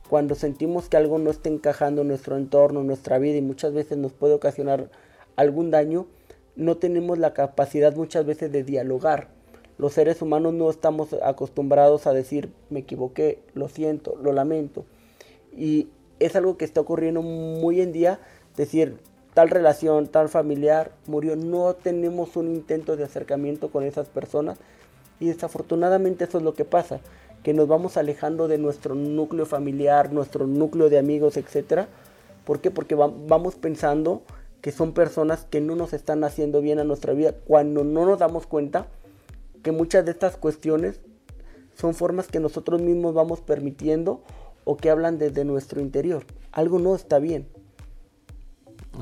[0.09, 3.74] Cuando sentimos que algo no está encajando en nuestro entorno, en nuestra vida y muchas
[3.74, 4.93] veces nos puede ocasionar
[5.35, 6.07] algún daño,
[6.55, 9.41] no tenemos la capacidad muchas veces de dialogar
[9.83, 14.85] los seres humanos no estamos acostumbrados a decir me equivoqué, lo siento, lo lamento.
[15.53, 15.89] Y
[16.20, 18.20] es algo que está ocurriendo muy en día,
[18.57, 18.99] decir
[19.35, 24.57] tal relación, tal familiar murió, no tenemos un intento de acercamiento con esas personas
[25.18, 27.01] y desafortunadamente eso es lo que pasa,
[27.43, 31.89] que nos vamos alejando de nuestro núcleo familiar, nuestro núcleo de amigos, etcétera.
[32.45, 32.70] ¿Por qué?
[32.70, 34.22] Porque vamos pensando
[34.61, 38.20] que son personas que no nos están haciendo bien a nuestra vida cuando no nos
[38.20, 38.87] damos cuenta
[39.62, 41.00] que muchas de estas cuestiones
[41.74, 44.22] son formas que nosotros mismos vamos permitiendo
[44.64, 46.24] o que hablan desde nuestro interior.
[46.52, 47.48] Algo no está bien.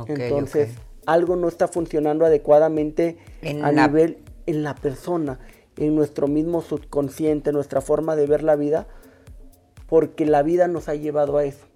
[0.07, 0.71] Entonces,
[1.07, 3.19] algo no está funcionando adecuadamente
[3.63, 5.41] a nivel en la persona,
[5.77, 8.87] en nuestro mismo subconsciente, nuestra forma de ver la vida,
[9.89, 11.67] porque la vida nos ha llevado a eso.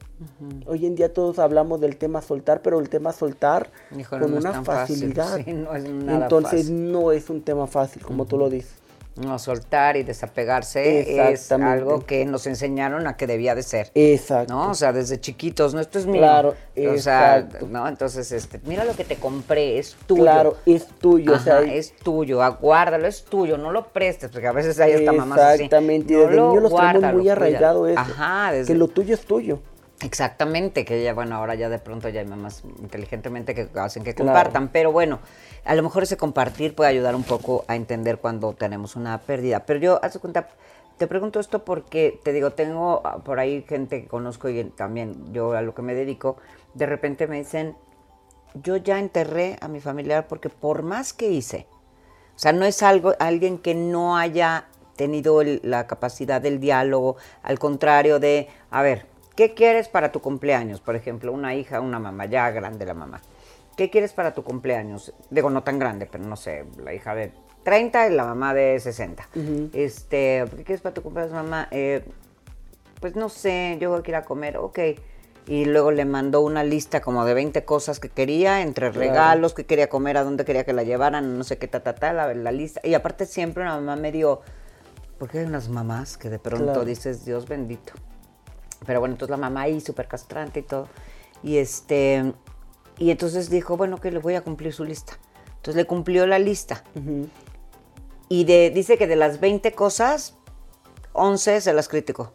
[0.67, 3.71] Hoy en día todos hablamos del tema soltar, pero el tema soltar
[4.09, 5.41] con una facilidad.
[5.47, 8.85] Entonces no es un tema fácil, como tú lo dices.
[9.17, 13.93] No, soltar y desapegarse es algo que nos enseñaron a que debía de ser.
[13.95, 14.53] Exacto.
[14.53, 14.71] ¿No?
[14.71, 16.21] O sea, desde chiquitos, no, esto es mío.
[16.21, 17.87] Claro, O sea, ¿no?
[17.87, 20.23] Entonces, este, mira lo que te compré, es tuyo.
[20.23, 21.33] Claro, es tuyo.
[21.33, 25.12] o sea, es tuyo, aguárdalo, es tuyo, no lo prestes, porque a veces hay hasta
[25.12, 25.65] mamás así.
[25.65, 28.01] Exactamente, y desde niño los tenemos muy arraigado eso.
[28.01, 28.73] Ajá, desde...
[28.73, 29.61] Que lo tuyo es tuyo.
[30.05, 34.15] Exactamente, que ya, bueno, ahora ya de pronto ya hay mamás inteligentemente que hacen que
[34.15, 35.19] compartan, pero bueno,
[35.65, 39.65] a lo mejor ese compartir puede ayudar un poco a entender cuando tenemos una pérdida.
[39.65, 40.49] Pero yo, haz cuenta,
[40.99, 45.53] te pregunto esto porque, te digo, tengo por ahí gente que conozco y también yo
[45.53, 46.37] a lo que me dedico,
[46.75, 47.75] de repente me dicen,
[48.63, 51.67] yo ya enterré a mi familiar porque por más que hice,
[52.37, 57.59] o sea, no es algo, alguien que no haya tenido la capacidad del diálogo, al
[57.59, 60.80] contrario de, a ver, ¿qué quieres para tu cumpleaños?
[60.80, 63.20] Por ejemplo, una hija, una mamá, ya grande la mamá.
[63.76, 65.12] ¿qué quieres para tu cumpleaños?
[65.30, 67.32] Digo, no tan grande, pero no sé, la hija de
[67.64, 69.28] 30 y la mamá de 60.
[69.72, 71.68] Este, ¿qué quieres para tu cumpleaños, mamá?
[71.70, 72.05] Eh,
[73.01, 74.78] pues no sé, yo voy a ir a comer, ok.
[75.47, 79.66] Y luego le mandó una lista como de 20 cosas que quería, entre regalos, que
[79.66, 82.32] quería comer, a dónde quería que la llevaran, no sé qué, ta, ta, ta, la,
[82.32, 82.80] la lista.
[82.82, 84.41] Y aparte siempre una mamá me dio,
[85.18, 87.93] porque hay unas mamás que de pronto dices, Dios bendito.
[88.87, 90.89] Pero bueno, entonces la mamá ahí súper castrante y todo.
[91.43, 92.32] Y este,
[92.99, 95.18] y entonces dijo, bueno, que le voy a cumplir su lista.
[95.57, 96.85] Entonces le cumplió la lista.
[98.28, 100.37] Y de, dice que de las 20 cosas,
[101.12, 102.32] 11 se las criticó.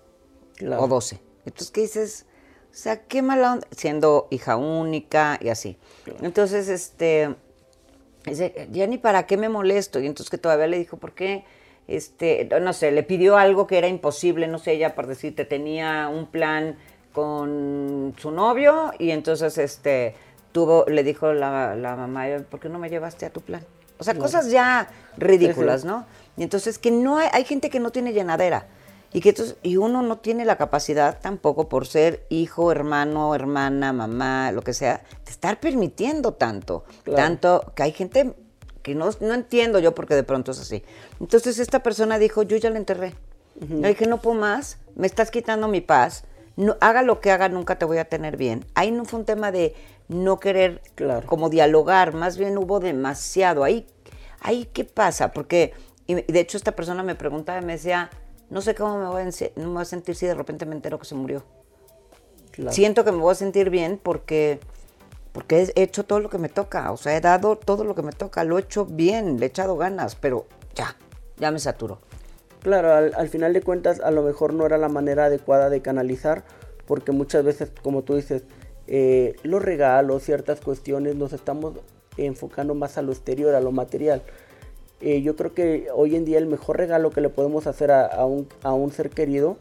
[0.78, 1.20] O 12.
[1.46, 2.26] Entonces, ¿qué dices?
[2.72, 3.68] O sea, qué mala onda.
[3.72, 5.78] Siendo hija única y así.
[6.22, 7.36] Entonces, este,
[8.26, 10.00] dice, ya ni para qué me molesto.
[10.00, 11.46] Y entonces que todavía le dijo, ¿por qué?
[11.88, 16.08] Este, no sé, le pidió algo que era imposible, no sé, ella por decirte, tenía
[16.08, 16.78] un plan
[17.14, 20.14] con su novio y entonces, este,
[20.52, 23.66] tuvo, le dijo la, la mamá, ¿por qué no me llevaste a tu plan?
[23.98, 26.06] O sea, cosas ya ridículas, ¿no?
[26.38, 28.68] Y entonces que no hay, hay gente que no tiene llenadera.
[29.12, 33.92] Y que entonces, y uno no tiene la capacidad tampoco por ser hijo, hermano, hermana,
[33.92, 36.86] mamá, lo que sea, de estar permitiendo tanto.
[37.16, 38.36] Tanto que hay gente
[38.96, 40.84] no, no entiendo yo porque de pronto es así.
[41.20, 43.14] Entonces esta persona dijo, yo ya la enterré.
[43.60, 46.24] Le dije, no puedo más, me estás quitando mi paz.
[46.56, 48.66] No, haga lo que haga, nunca te voy a tener bien.
[48.74, 49.76] Ahí no fue un tema de
[50.08, 50.82] no querer
[51.26, 53.64] como dialogar, más bien hubo demasiado.
[53.64, 53.86] Ahí,
[54.42, 55.32] ahí ¿qué pasa?
[55.32, 55.74] Porque,
[56.08, 58.10] y de hecho esta persona me preguntaba y me decía,
[58.50, 61.44] no sé cómo me voy, a, sentir si de repente me entero que se murió.
[62.70, 64.60] Siento que me voy a sentir bien porque,
[65.40, 68.02] porque he hecho todo lo que me toca, o sea, he dado todo lo que
[68.02, 70.98] me toca, lo he hecho bien, le he echado ganas, pero ya,
[71.38, 72.00] ya me saturo.
[72.62, 75.82] Claro, al, al final de cuentas a lo mejor no era la manera adecuada de
[75.82, 76.44] canalizar,
[76.86, 78.44] porque muchas veces, como tú dices,
[78.88, 81.76] eh, los regalos, ciertas cuestiones, nos estamos
[82.18, 84.22] enfocando más a lo exterior, a lo material.
[85.00, 88.26] Eh, yo creo que hoy en día el mejor regalo que le podemos hacer a,
[88.26, 89.56] un, ser querido,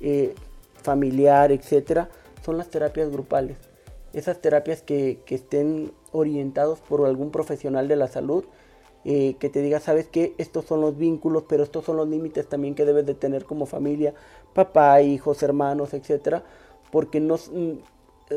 [0.00, 0.34] eh,
[0.82, 2.08] familiar, etcétera,
[2.44, 3.73] son las terapias grupales.
[4.14, 8.44] Esas terapias que, estén orientados por algún profesional de la salud,
[9.04, 12.74] que te diga, sabes que estos son los vínculos, pero estos son los límites también
[12.74, 14.14] que debes de tener como familia,
[14.54, 16.42] papá, hijos, hermanos, etcétera,
[16.90, 17.50] porque nos,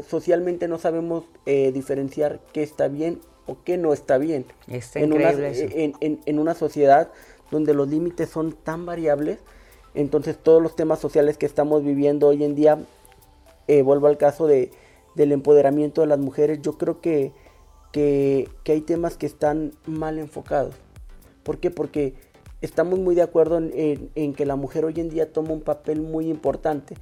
[0.07, 4.45] socialmente no sabemos eh, diferenciar qué está bien o qué no está bien.
[4.67, 7.11] en, una, en, una sociedad
[7.49, 9.39] donde los límites son tan variables,
[9.93, 12.77] entonces todos los temas sociales que estamos viviendo hoy en día,
[13.67, 14.71] eh, vuelvo al caso de,
[15.17, 17.33] del empoderamiento de las mujeres, yo creo que,
[17.91, 20.75] que, que, hay temas que están mal enfocados.
[21.43, 21.71] ¿Por qué?
[21.71, 22.13] Porque
[22.61, 26.29] estamos muy de acuerdo en que la mujer hoy en día toma un papel muy
[26.29, 26.95] importante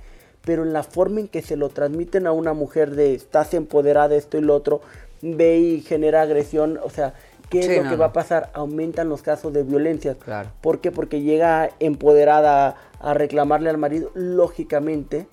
[0.46, 4.16] pero en la forma en que se lo transmiten a una mujer de estás empoderada,
[4.16, 4.82] esto y lo otro,
[5.22, 7.16] ve y genera agresión, o sea,
[7.50, 8.52] ¿qué es lo que va a pasar?
[8.54, 10.16] Aumentan los casos de violencia.
[10.16, 10.52] Claro.
[10.62, 10.92] ¿Por qué?
[10.92, 15.28] Porque llega empoderada a reclamarle al marido, lógicamente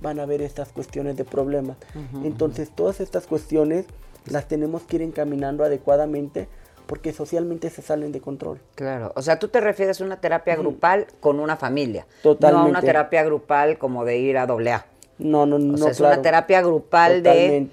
[0.00, 1.76] van a haber estas cuestiones de problemas.
[2.24, 3.86] Entonces, todas estas cuestiones
[4.26, 6.48] las tenemos que ir encaminando adecuadamente
[6.86, 8.60] porque socialmente se salen de control.
[8.74, 12.60] Claro, o sea, tú te refieres a una terapia grupal con una familia, Totalmente.
[12.60, 14.86] no a una terapia grupal como de ir a doble A.
[15.18, 15.74] No, no, no.
[15.74, 17.68] O sea, es una terapia grupal de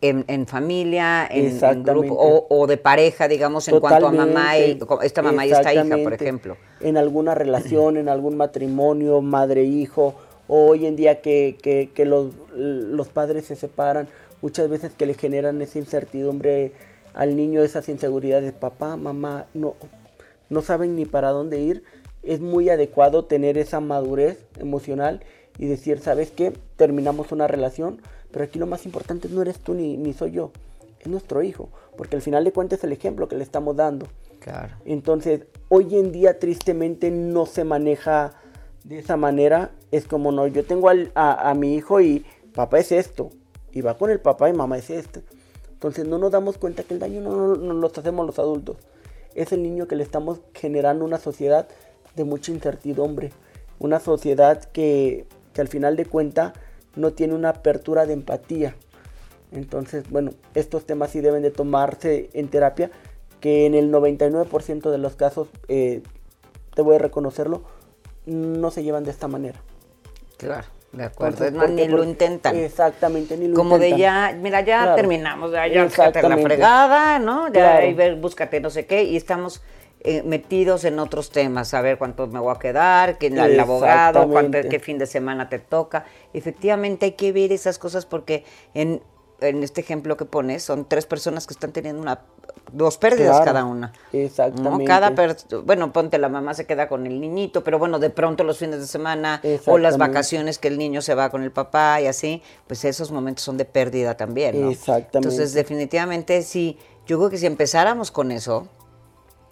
[0.00, 5.46] en, familia, en, grupo, o, de pareja, digamos, en cuanto a mamá y esta mamá
[5.46, 6.56] y esta hija, por ejemplo.
[6.80, 10.14] En alguna relación, en algún matrimonio, madre-hijo,
[10.48, 14.08] o hoy en día que, que, que los, los padres se separan,
[14.42, 16.72] muchas veces que le generan esa incertidumbre
[17.14, 19.74] al niño esas inseguridades, papá, mamá, no,
[20.50, 21.82] no saben ni para dónde ir,
[22.22, 25.22] es muy adecuado tener esa madurez emocional
[25.58, 26.52] y decir, ¿sabes qué?
[26.76, 30.52] Terminamos una relación, pero aquí lo más importante no eres tú ni, ni soy yo,
[31.00, 34.06] es nuestro hijo, porque al final de cuentas es el ejemplo que le estamos dando.
[34.40, 34.74] Claro.
[34.84, 38.34] Entonces, hoy en día tristemente no se maneja
[38.86, 42.24] de esa manera, es como no, yo tengo a, a mi hijo y
[42.54, 43.30] papá es esto,
[43.72, 45.20] y va con el papá y mamá es esto.
[45.72, 48.76] Entonces no nos damos cuenta que el daño no, no, lo hacemos los adultos.
[49.34, 51.68] Es el niño que le estamos generando una sociedad
[52.14, 53.32] de mucha incertidumbre.
[53.78, 56.54] Una sociedad que, que al final de cuenta
[56.94, 58.74] no tiene una apertura de empatía.
[59.52, 62.90] Entonces, bueno, estos temas sí deben de tomarse en terapia,
[63.40, 66.02] que en el 99% de los casos, eh,
[66.74, 67.64] te voy a reconocerlo,
[68.26, 69.60] no se llevan de esta manera.
[70.36, 70.66] Claro.
[70.92, 72.56] De acuerdo, es más, ni lo intentan.
[72.56, 77.52] Exactamente, ni lo Como de ya, mira, ya terminamos, ya, ya la fregada, ¿no?
[77.52, 79.62] Ya ahí ver, búscate no sé qué, y estamos
[80.00, 84.26] eh, metidos en otros temas, a ver cuánto me voy a quedar, quién el abogado,
[84.28, 86.06] cuánto, qué fin de semana te toca.
[86.32, 89.02] Efectivamente hay que ver esas cosas porque en,
[89.40, 92.20] en este ejemplo que pones son tres personas que están teniendo una
[92.72, 93.92] dos pérdidas cada una.
[94.12, 94.84] Exactamente.
[94.84, 95.12] Cada
[95.64, 98.80] bueno, ponte la mamá se queda con el niñito, pero bueno, de pronto los fines
[98.80, 102.42] de semana o las vacaciones que el niño se va con el papá y así,
[102.66, 104.70] pues esos momentos son de pérdida también, ¿no?
[104.70, 105.18] Exactamente.
[105.18, 108.66] Entonces, definitivamente sí, yo creo que si empezáramos con eso,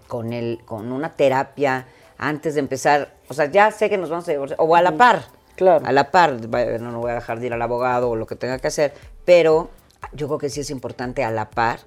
[0.08, 1.86] con el con una terapia
[2.18, 4.96] antes de empezar, o sea, ya sé que nos vamos a divorciar o a la
[4.96, 5.24] par.
[5.56, 5.86] Claro.
[5.86, 6.32] A la par,
[6.80, 8.92] no, no voy a dejar de ir al abogado o lo que tenga que hacer,
[9.24, 9.70] pero
[10.12, 11.80] yo creo que sí es importante a la par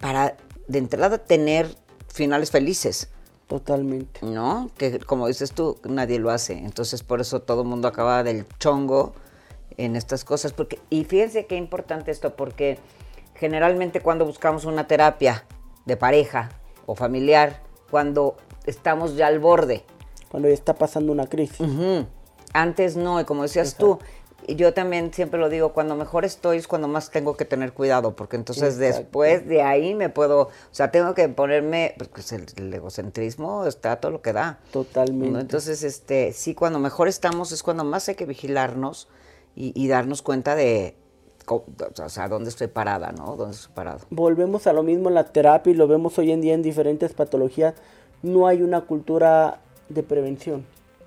[0.00, 0.36] para
[0.68, 1.74] de entrada tener
[2.08, 3.08] finales felices.
[3.46, 4.20] Totalmente.
[4.24, 4.70] ¿No?
[4.78, 6.54] Que como dices tú, nadie lo hace.
[6.54, 9.12] Entonces por eso todo el mundo acaba del chongo
[9.76, 10.52] en estas cosas.
[10.52, 12.78] Porque, y fíjense qué importante esto, porque
[13.34, 15.44] generalmente cuando buscamos una terapia
[15.84, 16.50] de pareja
[16.86, 19.84] o familiar, cuando estamos ya al borde.
[20.30, 21.66] Cuando ya está pasando una crisis.
[22.54, 23.98] Antes no, y como decías tú,
[24.48, 28.14] yo también siempre lo digo, cuando mejor estoy es cuando más tengo que tener cuidado,
[28.16, 32.22] porque entonces después de ahí me puedo, o sea, tengo que ponerme, porque
[32.56, 34.58] el, egocentrismo está todo lo que da.
[34.72, 35.40] Totalmente.
[35.40, 39.08] Entonces, este, sí, cuando mejor estamos es cuando más hay que vigilarnos
[39.54, 40.96] y, darnos cuenta de,
[41.46, 43.36] o sea, dónde estoy parada, ¿no?
[43.36, 44.00] ¿Dónde estoy parado?
[44.10, 47.12] Volvemos a lo mismo en la terapia y lo vemos hoy en día en diferentes
[47.12, 47.74] patologías.
[48.22, 50.64] No hay una cultura de prevención,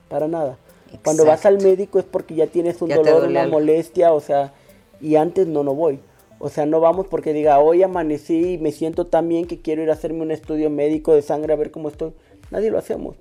[0.09, 0.57] para nada.
[1.03, 4.53] Cuando vas al médico es porque ya tienes un dolor, una molestia, o sea,
[5.01, 5.99] y antes no, no voy.
[6.39, 9.81] O sea, no vamos porque diga, hoy amanecí y me siento tan bien que quiero
[9.81, 12.13] ir a hacerme un estudio médico de sangre a ver cómo estoy.
[12.51, 13.15] Nadie lo hacemos.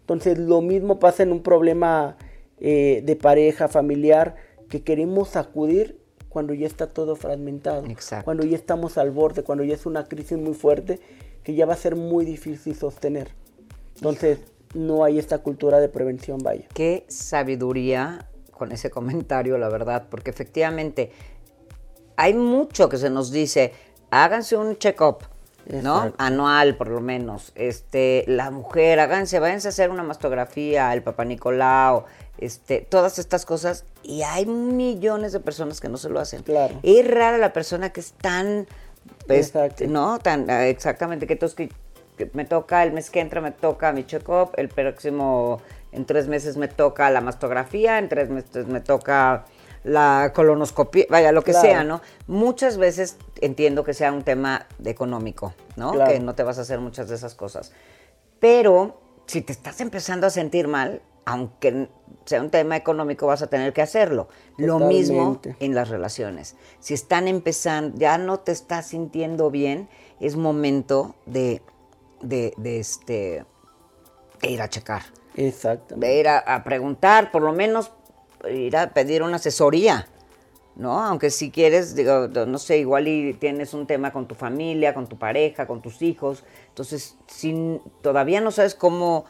[0.00, 2.16] Entonces, lo mismo pasa en un problema
[2.60, 4.36] eh, de pareja, familiar,
[4.68, 5.98] que queremos acudir
[6.28, 7.84] cuando ya está todo fragmentado.
[8.24, 11.00] Cuando ya estamos al borde, cuando ya es una crisis muy fuerte,
[11.42, 13.28] que ya va a ser muy difícil sostener.
[13.96, 14.38] Entonces,
[14.74, 16.66] no hay esta cultura de prevención, vaya.
[16.74, 21.10] Qué sabiduría con ese comentario, la verdad, porque efectivamente
[22.16, 23.72] hay mucho que se nos dice,
[24.10, 25.24] háganse un check-up,
[25.66, 26.12] ¿no?
[26.18, 27.52] Anual, por lo menos.
[27.54, 32.04] Este, la mujer, háganse, váyanse a hacer una mastografía, el papá Nicolau,
[32.38, 36.42] este, todas estas cosas, y hay millones de personas que no se lo hacen.
[36.42, 36.78] Claro.
[36.82, 38.66] Es rara la persona que es tan,
[39.26, 39.52] pues,
[39.88, 40.18] ¿no?
[40.18, 41.70] Tan, exactamente, que todos que
[42.32, 45.60] me toca el mes que entra, me toca mi check-up, el próximo,
[45.92, 49.44] en tres meses me toca la mastografía, en tres meses me toca
[49.84, 52.00] la colonoscopia, vaya, lo que sea, ¿no?
[52.26, 55.92] Muchas veces entiendo que sea un tema económico, ¿no?
[56.04, 57.72] Que no te vas a hacer muchas de esas cosas.
[58.38, 61.88] Pero si te estás empezando a sentir mal, aunque
[62.24, 64.28] sea un tema económico, vas a tener que hacerlo.
[64.56, 66.56] Lo mismo en las relaciones.
[66.78, 69.88] Si están empezando, ya no te estás sintiendo bien,
[70.20, 71.62] es momento de
[72.22, 73.44] de, este,
[74.42, 75.02] ir a checar.
[75.36, 75.96] Exacto.
[75.96, 77.90] De ir a, preguntar, por lo menos
[78.50, 80.06] ir a pedir una asesoría.
[80.74, 81.02] ¿no?
[81.02, 85.06] Aunque si quieres, digo, no sé, igual y tienes un tema con tu familia, con
[85.06, 89.26] tu pareja, con tus hijos, entonces si todavía no sabes cómo,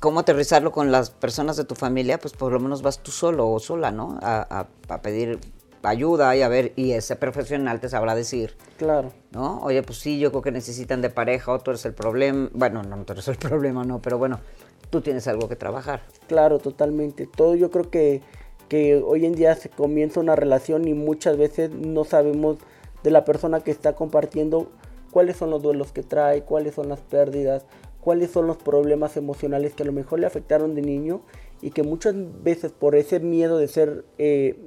[0.00, 3.48] cómo aterrizarlo con las personas de tu familia, pues por lo menos vas tú solo
[3.48, 4.18] o sola, ¿no?
[4.20, 5.40] A, a pedir
[5.86, 8.56] ayuda y a ver, y ese profesional te sabrá decir.
[8.76, 9.12] Claro.
[9.36, 9.60] ¿No?
[9.60, 12.48] Oye, pues sí, yo creo que necesitan de pareja, o tú eres el problema.
[12.54, 14.40] Bueno, no, tú eres el problema, no, pero bueno,
[14.88, 16.00] tú tienes algo que trabajar.
[16.26, 17.26] Claro, totalmente.
[17.26, 18.22] Todo yo creo que,
[18.70, 22.56] que hoy en día se comienza una relación y muchas veces no sabemos
[23.02, 24.70] de la persona que está compartiendo
[25.10, 27.66] cuáles son los duelos que trae, cuáles son las pérdidas,
[28.00, 31.20] cuáles son los problemas emocionales que a lo mejor le afectaron de niño
[31.60, 34.58] y que muchas veces por ese miedo de ser eh,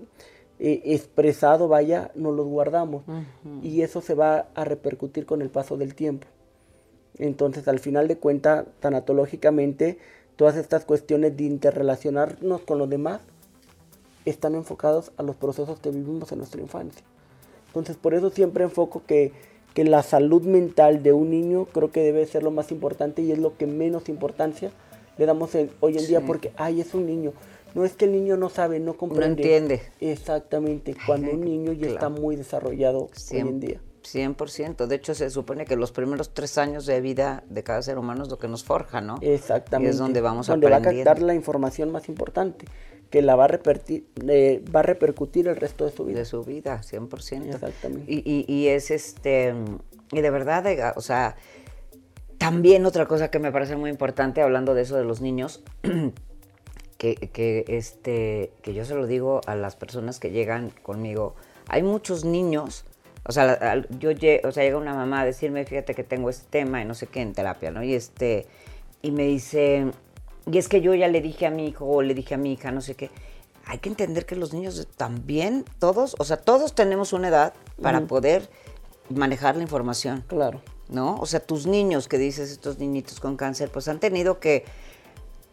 [0.60, 3.04] eh, expresado, vaya, no los guardamos.
[3.64, 6.28] Y eso se va a repercutir con el paso del tiempo.
[7.18, 9.98] Entonces, al final de cuentas, tanatológicamente,
[10.36, 13.22] todas estas cuestiones de interrelacionarnos con los demás
[14.26, 17.04] están enfocados a los procesos que vivimos en nuestra infancia.
[17.68, 19.32] Entonces, por eso siempre enfoco que,
[19.74, 23.32] que la salud mental de un niño creo que debe ser lo más importante y
[23.32, 24.72] es lo que menos importancia
[25.20, 25.52] le damos
[25.82, 27.34] hoy en día porque, ay, es un niño.
[27.76, 29.44] No es que el niño no sabe, no comprende.
[29.44, 29.82] No entiende.
[30.00, 33.82] Exactamente, cuando un niño ya está muy desarrollado hoy en día.
[34.04, 34.88] 100%.
[34.88, 38.24] De hecho, se supone que los primeros tres años de vida de cada ser humano
[38.24, 39.18] es lo que nos forja, ¿no?
[39.22, 39.90] Exactamente.
[39.90, 42.66] Y es donde vamos donde va a captar la información más importante,
[43.10, 46.20] que la va a, repertir, eh, va a repercutir el resto de su vida.
[46.20, 47.54] De su vida, 100%.
[47.54, 48.12] Exactamente.
[48.12, 49.54] Y, y, y es este,
[50.12, 51.36] y de verdad, o sea,
[52.38, 55.64] también otra cosa que me parece muy importante, hablando de eso de los niños,
[57.00, 61.34] que, este, que yo se lo digo a las personas que llegan conmigo.
[61.70, 62.84] Hay muchos niños,
[63.26, 64.12] o sea, yo
[64.44, 67.08] o sea, llega una mamá a decirme, fíjate que tengo este tema y no sé
[67.08, 67.84] qué en terapia, ¿no?
[67.84, 68.48] Y este,
[69.02, 69.92] y me dice,
[70.52, 72.52] y es que yo ya le dije a mi hijo o le dije a mi
[72.52, 73.10] hija, no sé qué.
[73.66, 78.02] Hay que entender que los niños también, todos, o sea, todos tenemos una edad para
[78.02, 78.50] poder
[79.10, 80.26] manejar la información.
[80.28, 80.62] Claro.
[80.90, 81.18] ¿No?
[81.20, 84.66] O sea, tus niños que dices, estos niñitos con cáncer, pues han tenido que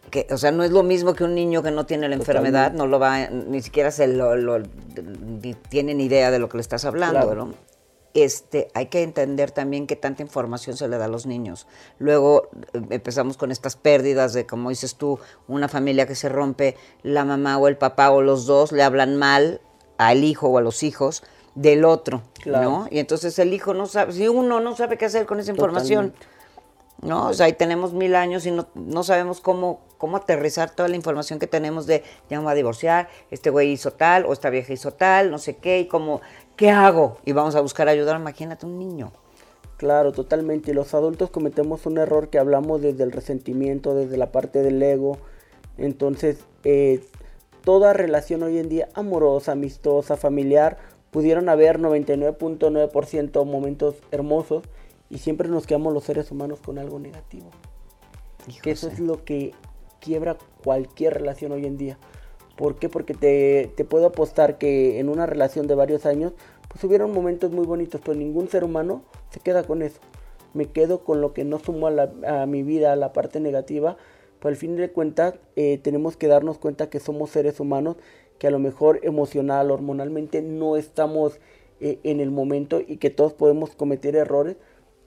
[0.09, 2.71] que, o sea, no es lo mismo que un niño que no tiene la enfermedad,
[2.71, 6.61] no lo va, ni siquiera se lo, ni tiene ni idea de lo que le
[6.61, 7.53] estás hablando, ¿no?
[8.13, 11.67] Este, hay que entender también que tanta información se le da a los niños.
[11.99, 16.75] Luego eh, empezamos con estas pérdidas de, como dices tú, una familia que se rompe,
[17.03, 19.61] la mamá o el papá o los dos le hablan mal
[19.99, 22.87] al hijo o a los hijos del otro, ¿no?
[22.89, 26.13] Y entonces el hijo no sabe, si uno no sabe qué hacer con esa información,
[27.01, 27.27] ¿no?
[27.27, 30.95] O sea, ahí tenemos mil años y no, no sabemos cómo, cómo aterrizar toda la
[30.95, 34.49] información que tenemos de ya me va a divorciar, este güey hizo tal o esta
[34.49, 36.21] vieja hizo tal, no sé qué, y cómo,
[36.55, 37.17] ¿qué hago?
[37.25, 39.11] Y vamos a buscar ayudar, imagínate un niño.
[39.77, 40.71] Claro, totalmente.
[40.71, 44.81] Y los adultos cometemos un error que hablamos desde el resentimiento, desde la parte del
[44.81, 45.19] ego.
[45.77, 47.03] Entonces, eh,
[47.63, 50.77] toda relación hoy en día, amorosa, amistosa, familiar,
[51.11, 54.63] pudieron haber 99.9% momentos hermosos
[55.09, 57.49] y siempre nos quedamos los seres humanos con algo negativo.
[58.61, 59.53] que eso es lo que
[60.07, 61.97] quiebra cualquier relación hoy en día.
[62.55, 62.87] ¿Por qué?
[62.87, 66.31] Porque te, puedo apostar que en una relación de varios años,
[66.69, 69.99] pues hubieron momentos muy bonitos, pero ningún ser humano se queda con eso.
[70.53, 73.97] Me quedo con lo que no sumo a, mi vida, a la parte negativa.
[74.39, 77.97] Pues al fin de cuentas, eh, tenemos que darnos cuenta que somos seres humanos,
[78.39, 81.41] que a lo mejor emocional, hormonalmente no estamos
[81.81, 84.55] eh, en el momento y que todos podemos cometer errores,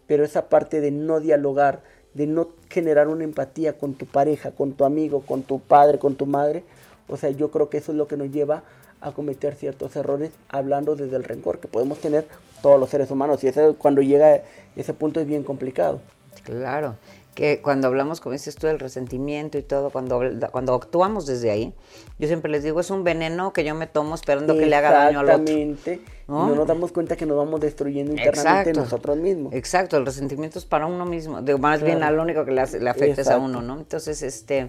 [0.07, 1.85] pero esa parte de no dialogar,
[2.15, 6.17] de no generar una empatía con tu pareja, con tu amigo, con tu padre, con
[6.17, 6.65] tu madre,
[7.09, 8.63] o sea, yo creo que eso es lo que nos lleva
[9.01, 12.27] a cometer ciertos errores hablando desde el rencor que podemos tener
[12.63, 13.43] todos los seres humanos.
[13.43, 14.43] Y eso cuando llega
[14.77, 16.01] ese punto es bien complicado.
[16.45, 16.95] Claro
[17.41, 20.21] que cuando hablamos, como dices tú, del resentimiento y todo, cuando,
[20.53, 21.73] cuando actuamos desde ahí,
[22.19, 24.91] yo siempre les digo, es un veneno que yo me tomo esperando que le haga
[24.91, 25.41] daño al otro.
[25.41, 26.01] Exactamente.
[26.29, 26.49] ¿no?
[26.49, 29.55] no nos damos cuenta que nos vamos destruyendo internamente nosotros mismos.
[29.55, 32.63] Exacto, el resentimiento es para uno mismo, digo, más bien a lo único que le,
[32.79, 33.79] le afecta es a uno, ¿no?
[33.79, 34.69] Entonces, este,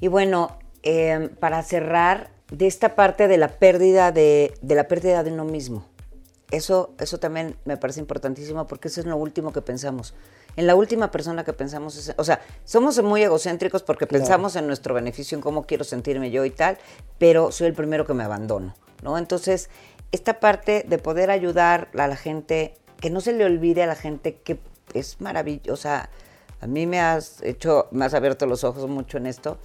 [0.00, 5.24] y bueno, em, para cerrar, de esta parte de la pérdida de, de la pérdida
[5.24, 5.86] de uno mismo,
[6.52, 10.14] eso, eso también me parece importantísimo porque eso es lo último que pensamos
[10.56, 14.94] en la última persona que pensamos, o sea, somos muy egocéntricos porque pensamos en nuestro
[14.94, 16.78] beneficio, en cómo quiero sentirme yo y tal,
[17.18, 19.16] pero soy el primero que me abandono, ¿no?
[19.16, 19.70] Entonces,
[20.12, 23.94] esta parte de poder ayudar a la gente, que no se le olvide a la
[23.94, 24.58] gente que
[24.92, 26.10] es maravillosa,
[26.60, 29.58] a mí me has hecho, me has abierto los ojos mucho en esto,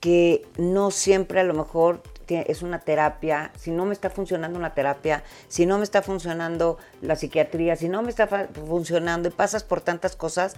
[0.00, 4.74] que no siempre a lo mejor es una terapia, si no me está funcionando una
[4.74, 9.64] terapia, si no me está funcionando la psiquiatría, si no me está funcionando y pasas
[9.64, 10.56] por tantas cosas,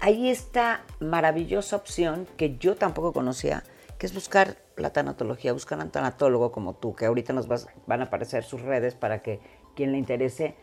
[0.00, 3.64] hay esta maravillosa opción que yo tampoco conocía,
[3.98, 8.04] que es buscar la tanatología, buscan un tanatólogo como tú, que ahorita nos van a
[8.04, 9.40] aparecer sus redes para que
[9.74, 10.56] quien le interese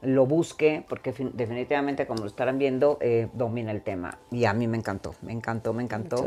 [0.00, 4.18] lo busque, porque definitivamente, como lo estarán viendo, eh, domina el tema.
[4.30, 6.24] Y a mí me encantó, me encantó, me encantó.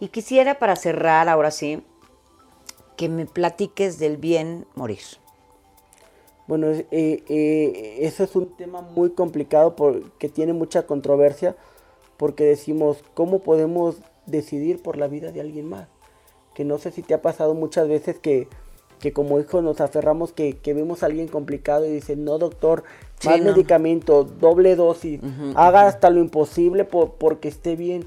[0.00, 1.84] Y quisiera, para cerrar, ahora sí,
[2.96, 5.00] que me platiques del bien morir.
[6.46, 11.56] Bueno, eh, eh, eso es un tema muy complicado porque tiene mucha controversia,
[12.16, 15.88] porque decimos, ¿cómo podemos decidir por la vida de alguien más?
[16.54, 18.48] Que no sé si te ha pasado muchas veces que,
[18.98, 22.84] que como hijos nos aferramos que, que, vemos a alguien complicado y dicen, no doctor,
[23.24, 25.20] más medicamento, doble dosis,
[25.54, 28.04] haga hasta lo imposible por, porque esté bien.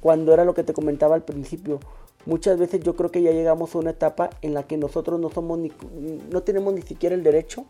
[0.00, 1.78] Cuando era lo que te comentaba al principio,
[2.26, 5.30] muchas veces yo creo que ya llegamos a una etapa en la que nosotros no
[5.30, 5.72] somos ni,
[6.30, 7.64] no tenemos ni siquiera el derecho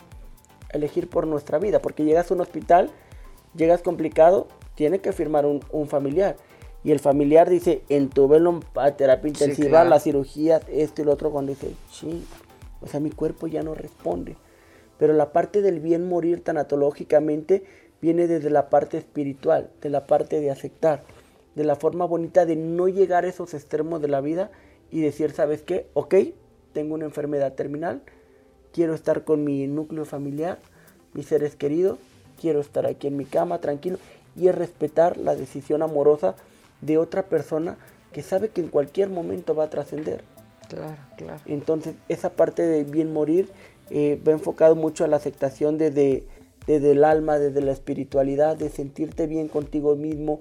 [0.73, 2.91] a elegir por nuestra vida, porque llegas a un hospital,
[3.55, 6.37] llegas complicado, tiene que firmar un, familiar.
[6.85, 11.51] Y el familiar dice, entubelo a terapia intensiva, la cirugía, esto y lo otro, cuando
[11.51, 12.25] dice, sí,
[12.81, 14.37] o sea, mi cuerpo ya no responde.
[14.99, 17.65] Pero la parte del bien morir tanatológicamente
[18.01, 21.05] viene desde la parte espiritual, de la parte de aceptar
[21.55, 24.51] de la forma bonita de no llegar a esos extremos de la vida
[24.91, 25.87] y decir, ¿sabes qué?
[25.95, 26.15] Ok,
[26.73, 28.03] tengo una enfermedad terminal,
[28.73, 30.59] quiero estar con mi núcleo familiar,
[31.15, 31.99] mis seres queridos,
[32.41, 33.99] quiero estar aquí en mi cama tranquilo
[34.37, 36.35] y es respetar la decisión amorosa
[36.81, 37.77] de otra persona
[38.13, 40.23] que sabe que en cualquier momento va a trascender.
[40.69, 41.41] Claro, claro.
[41.47, 43.49] Entonces, esa parte de bien morir
[43.91, 46.25] eh, va enfocado mucho a la aceptación desde,
[46.67, 50.41] desde el alma, desde la espiritualidad, de sentirte bien contigo mismo,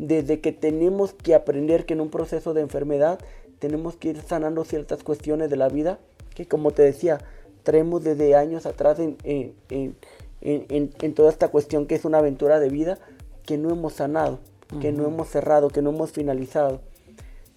[0.00, 3.20] desde que tenemos que aprender que en un proceso de enfermedad
[3.58, 5.98] tenemos que ir sanando ciertas cuestiones de la vida
[6.34, 7.18] que como te decía,
[7.64, 9.18] traemos desde años atrás en,
[10.40, 12.98] en, toda esta cuestión que es una aventura de vida
[13.44, 14.38] que no hemos sanado,
[14.80, 16.80] que no hemos cerrado, que no hemos finalizado.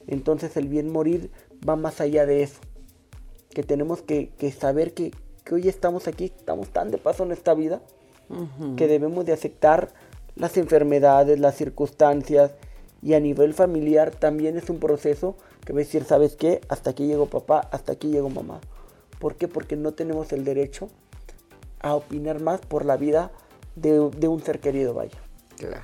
[0.05, 1.31] Entonces el bien morir
[1.67, 2.59] va más allá de eso,
[3.51, 5.13] que tenemos que, saber que,
[5.49, 7.81] hoy estamos aquí, estamos tan de paso en esta vida,
[8.75, 9.93] que debemos de aceptar
[10.35, 12.51] las enfermedades, las circunstancias
[13.01, 16.61] y a nivel familiar también es un proceso que va a decir, ¿sabes qué?
[16.69, 18.59] Hasta aquí llegó papá, hasta aquí llegó mamá.
[19.19, 19.47] ¿Por qué?
[19.47, 20.89] Porque no tenemos el derecho
[21.79, 23.31] a opinar más por la vida
[23.75, 25.17] de, un ser querido, vaya.
[25.57, 25.83] Claro.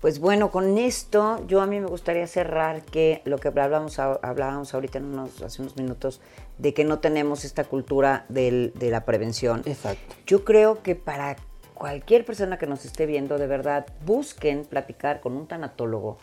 [0.00, 4.72] Pues bueno, con esto yo a mí me gustaría cerrar que lo que hablábamos, hablábamos
[4.72, 6.20] ahorita en unos, hace unos minutos,
[6.58, 9.62] de que no tenemos esta cultura de la prevención.
[9.64, 10.14] Exacto.
[10.26, 11.36] Yo creo que para
[11.78, 16.18] cualquier persona que nos esté viendo, de verdad, busquen platicar con un tanatólogo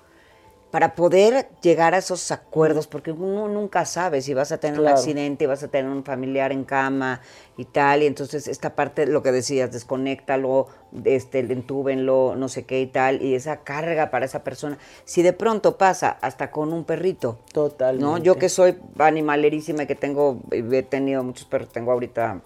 [0.75, 4.87] para poder llegar a esos acuerdos, porque uno nunca sabe si vas a tener un
[4.87, 7.21] accidente, vas a tener un familiar en cama
[7.55, 10.67] y tal, y entonces esta parte, lo que decías, desconéctalo,
[11.05, 15.31] este, entúbenlo, no sé qué y tal, y esa carga para esa persona, si de
[15.31, 17.39] pronto pasa hasta con un perrito.
[17.53, 17.97] Total.
[17.97, 18.17] ¿no?
[18.17, 22.41] Yo que soy animalerísima y que tengo, he tenido muchos perros, tengo ahorita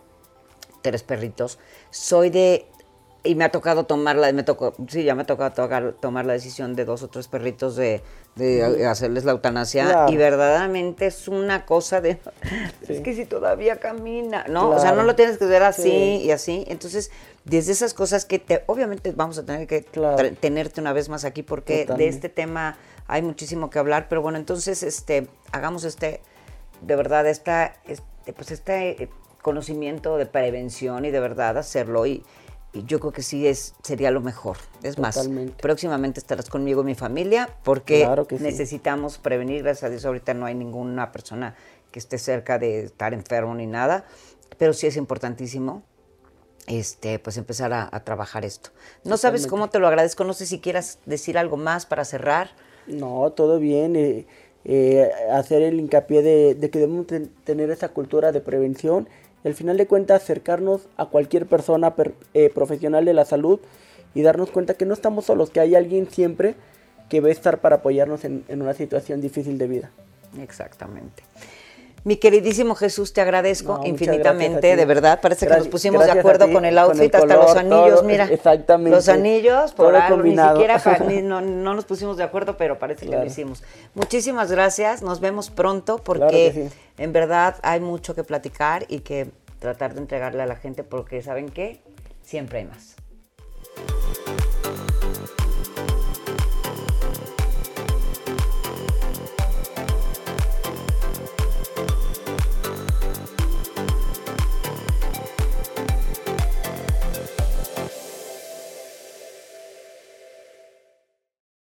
[0.84, 1.58] tres perritos,
[1.90, 2.68] soy de
[3.24, 6.26] y me ha tocado tomar la, me tocó, sí, ya me ha tocado tocar, tomar
[6.26, 8.02] la decisión de dos o tres perritos de,
[8.88, 12.20] hacerles la eutanasia y verdaderamente es una cosa de,
[12.88, 14.70] es que si todavía camina, ¿no?
[14.70, 16.64] O sea, no lo tienes que ver así y así.
[16.70, 17.12] Entonces,
[17.44, 19.82] desde esas cosas que te, obviamente vamos a tener que
[20.40, 24.38] tenerte una vez más aquí porque de este tema hay muchísimo que hablar, pero bueno,
[24.38, 26.22] entonces, este, hagamos este,
[26.82, 29.10] de verdad, esta, este, pues este eh,
[29.42, 32.24] conocimiento de prevención y de verdad hacerlo y
[32.72, 34.58] y yo creo que sí es, sería lo mejor.
[34.84, 35.28] Es más,
[35.62, 38.08] próximamente estarás conmigo y mi familia porque
[38.40, 39.64] necesitamos prevenir.
[39.64, 41.56] Gracias a Dios ahorita no hay ninguna persona
[41.92, 44.06] que esté cerca de estar enfermo ni nada,
[44.58, 45.84] pero sí es importantísimo
[46.68, 48.70] este, pues empezar a, trabajar esto.
[49.04, 52.52] No sabes cómo te lo agradezco, no sé si quieras decir algo más para cerrar.
[52.86, 53.96] No, todo bien.
[53.96, 54.28] Eh,
[54.66, 57.08] eh, hacer el hincapié de, de que debemos
[57.44, 59.10] tener esa cultura de prevención
[59.44, 61.94] al final de cuentas acercarnos a cualquier persona
[62.34, 63.60] eh, profesional de la salud
[64.14, 66.56] y darnos cuenta que no estamos solos, que hay alguien siempre
[67.10, 69.92] que va a estar para apoyarnos en, una situación difícil de vida.
[70.40, 71.24] Exactamente.
[72.04, 75.20] Mi queridísimo Jesús, te agradezco infinitamente, de verdad.
[75.22, 78.26] Parece que nos pusimos de acuerdo con el outfit, hasta los anillos, mira.
[78.26, 78.96] Exactamente.
[78.96, 80.82] Los anillos, por algo, ni siquiera
[81.24, 83.64] no, nos pusimos de acuerdo, pero parece que lo hicimos.
[83.94, 89.94] Muchísimas gracias, nos vemos pronto porque en verdad hay mucho que platicar y que tratar
[89.94, 91.82] de entregarle a la gente porque, ¿saben qué?
[92.22, 92.96] Siempre hay más.